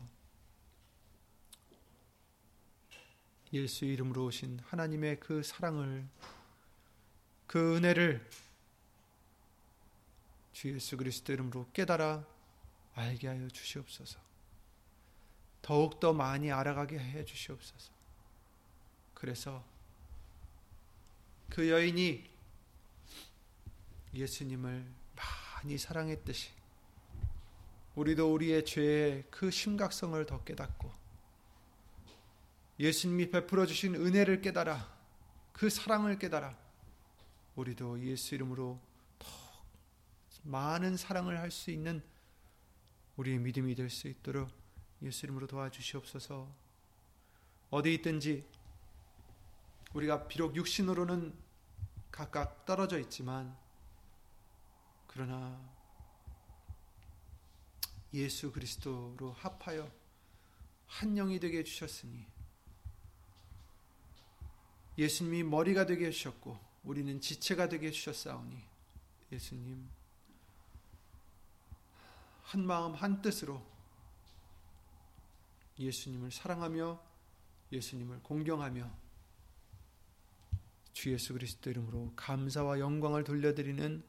예수 3.55 3.87
이름으로 3.87 4.27
오신 4.27 4.61
하나님의 4.67 5.21
그 5.21 5.43
사랑을 5.43 6.07
그 7.47 7.77
은혜를 7.77 8.29
주 10.53 10.75
예수 10.75 10.99
그리스도 10.99 11.33
이름으로 11.33 11.67
깨달아 11.73 12.27
알게 12.95 13.27
하여 13.27 13.49
주시옵소서. 13.49 14.19
더욱더 15.63 16.13
많이 16.13 16.53
알아가게 16.53 16.99
해 16.99 17.25
주시옵소서. 17.25 17.91
그래서 19.15 19.76
그 21.49 21.69
여인이 21.71 22.25
예수님을 24.15 24.87
많이 25.15 25.79
사랑했듯이 25.79 26.51
우리도 27.95 28.33
우리의 28.33 28.65
죄의 28.65 29.25
그 29.31 29.51
심각성을 29.51 30.25
더 30.27 30.45
깨닫고 30.45 30.91
예수님이 32.79 33.31
베풀어 33.31 33.65
주신 33.67 33.95
은혜를 33.95 34.43
깨달아 34.43 34.95
그 35.53 35.71
사랑을 35.71 36.19
깨달아 36.19 36.57
우리도 37.57 38.01
예수 38.05 38.35
이름으로 38.35 38.79
더 39.19 39.27
많은 40.43 40.97
사랑을 40.97 41.39
할 41.39 41.51
수 41.51 41.71
있는 41.71 42.03
우리의 43.17 43.39
믿음이 43.39 43.75
될 43.75 43.89
수 43.89 44.09
있도록 44.09 44.51
예수 45.03 45.27
이름으로 45.27 45.47
도와주시옵소서. 45.47 46.49
어디 47.71 47.95
있든지 47.95 48.45
우리가 49.97 50.29
비록 50.29 50.55
육신으로는 50.55 51.35
각각 52.11 52.67
떨어져 52.67 52.99
있지만 52.99 53.57
그러나 55.07 55.59
예수 58.13 58.53
그리스도로 58.53 59.33
합하여 59.33 59.91
한 60.87 61.15
영이 61.15 61.41
되게 61.41 61.59
해주셨으니 61.61 62.27
예수님이 64.99 65.43
머리가 65.45 65.87
되게 65.87 66.07
해주셨고 66.09 66.59
우리는 66.85 67.19
지체가 67.19 67.71
되게 67.71 67.87
해주셨사오니 67.87 68.63
예수님 69.33 69.89
한 72.43 72.67
마음 72.67 72.95
한 72.95 73.23
뜻으로 73.23 73.65
예수님을 75.79 76.33
사랑하며 76.33 77.03
예수님을 77.73 78.23
공경하며 78.23 79.06
주 80.97 81.13
예수 81.13 81.35
그리스도 81.35 81.69
이름으로 81.69 82.15
감사와 82.17 82.81
영광을 82.81 83.23
돌려드리는 83.23 84.03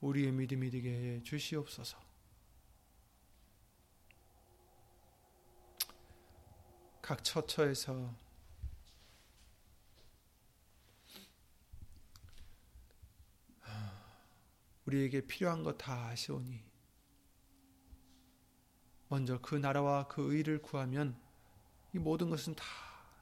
우리의 0.00 0.32
믿음이 0.32 0.68
되게 0.72 0.90
해 0.90 1.22
주시옵소서. 1.22 1.96
각 7.00 7.22
처처에서 7.22 8.12
우리에게 14.86 15.20
필요한 15.28 15.62
것 15.62 15.78
다 15.78 16.08
아시오니 16.08 16.60
먼저 19.06 19.40
그 19.40 19.54
나라와 19.54 20.08
그 20.08 20.34
의를 20.34 20.60
구하면 20.60 21.16
이 21.94 21.98
모든 22.00 22.30
것은 22.30 22.56
다 22.56 22.64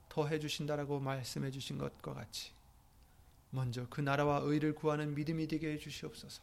더해 0.09 0.39
주신다라고 0.39 1.01
말씀해 1.01 1.51
주신 1.51 1.77
것과 1.77 2.15
같이 2.15 2.57
먼저 3.51 3.87
그 3.89 4.01
나라와 4.01 4.39
의를 4.39 4.75
구하는 4.75 5.15
믿음이 5.15 5.47
되게 5.49 5.73
해 5.73 5.79
주시옵소서. 5.79 6.43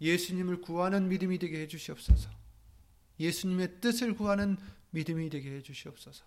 예수님을 0.00 0.60
구하는 0.60 1.08
믿음이 1.08 1.38
되게 1.38 1.60
해 1.60 1.68
주시옵소서. 1.68 2.30
예수님의 3.18 3.80
뜻을 3.80 4.14
구하는 4.14 4.56
믿음이 4.90 5.28
되게 5.28 5.56
해 5.56 5.62
주시옵소서. 5.62 6.24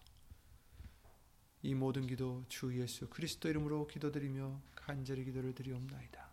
이 1.63 1.73
모든 1.73 2.07
기도 2.07 2.43
주 2.49 2.77
예수 2.79 3.07
그리스도 3.07 3.47
이름으로 3.47 3.87
기도드리며 3.87 4.59
간절히 4.75 5.23
기도를 5.23 5.53
드리옵나이다. 5.53 6.29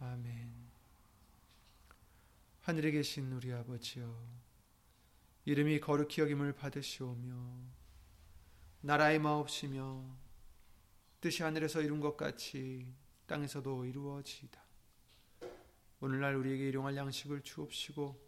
아멘. 0.00 0.52
하늘에 2.62 2.90
계신 2.90 3.32
우리 3.32 3.52
아버지여 3.52 4.12
이름이 5.44 5.80
거룩히 5.80 6.20
여김을 6.20 6.54
받으시오며 6.54 7.34
나라의 8.80 9.20
마옵시며 9.20 10.04
뜻이 11.20 11.42
하늘에서 11.42 11.80
이룬 11.80 12.00
것 12.00 12.16
같이 12.16 12.86
땅에서도 13.26 13.84
이루어지이다. 13.84 14.66
오늘날 16.00 16.34
우리에게 16.36 16.68
일용할 16.68 16.94
양식을 16.96 17.42
주옵시고 17.42 18.26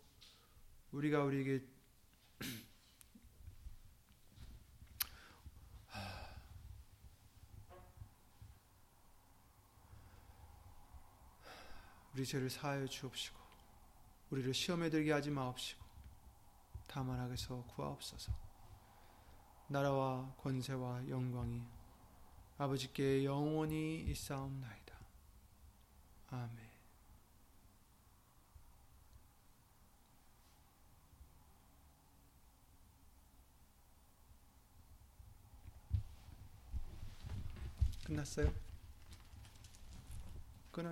우리가 0.93 1.23
우리에게 1.23 1.67
우리 12.15 12.25
죄를 12.25 12.49
사하여 12.49 12.87
주옵시고 12.87 13.39
우리를 14.31 14.55
시험에 14.55 14.89
들게 14.89 15.13
하지 15.13 15.31
마옵시고 15.31 15.85
다만 16.87 17.21
악에서 17.21 17.65
구하옵소서 17.75 18.33
나라와 19.69 20.35
권세와 20.39 21.07
영광이 21.11 21.78
아버지께 22.59 23.25
영원히 23.25 24.01
있사옵나이다. 24.11 24.99
아멘. 26.31 26.69
끝났어요? 38.05 38.68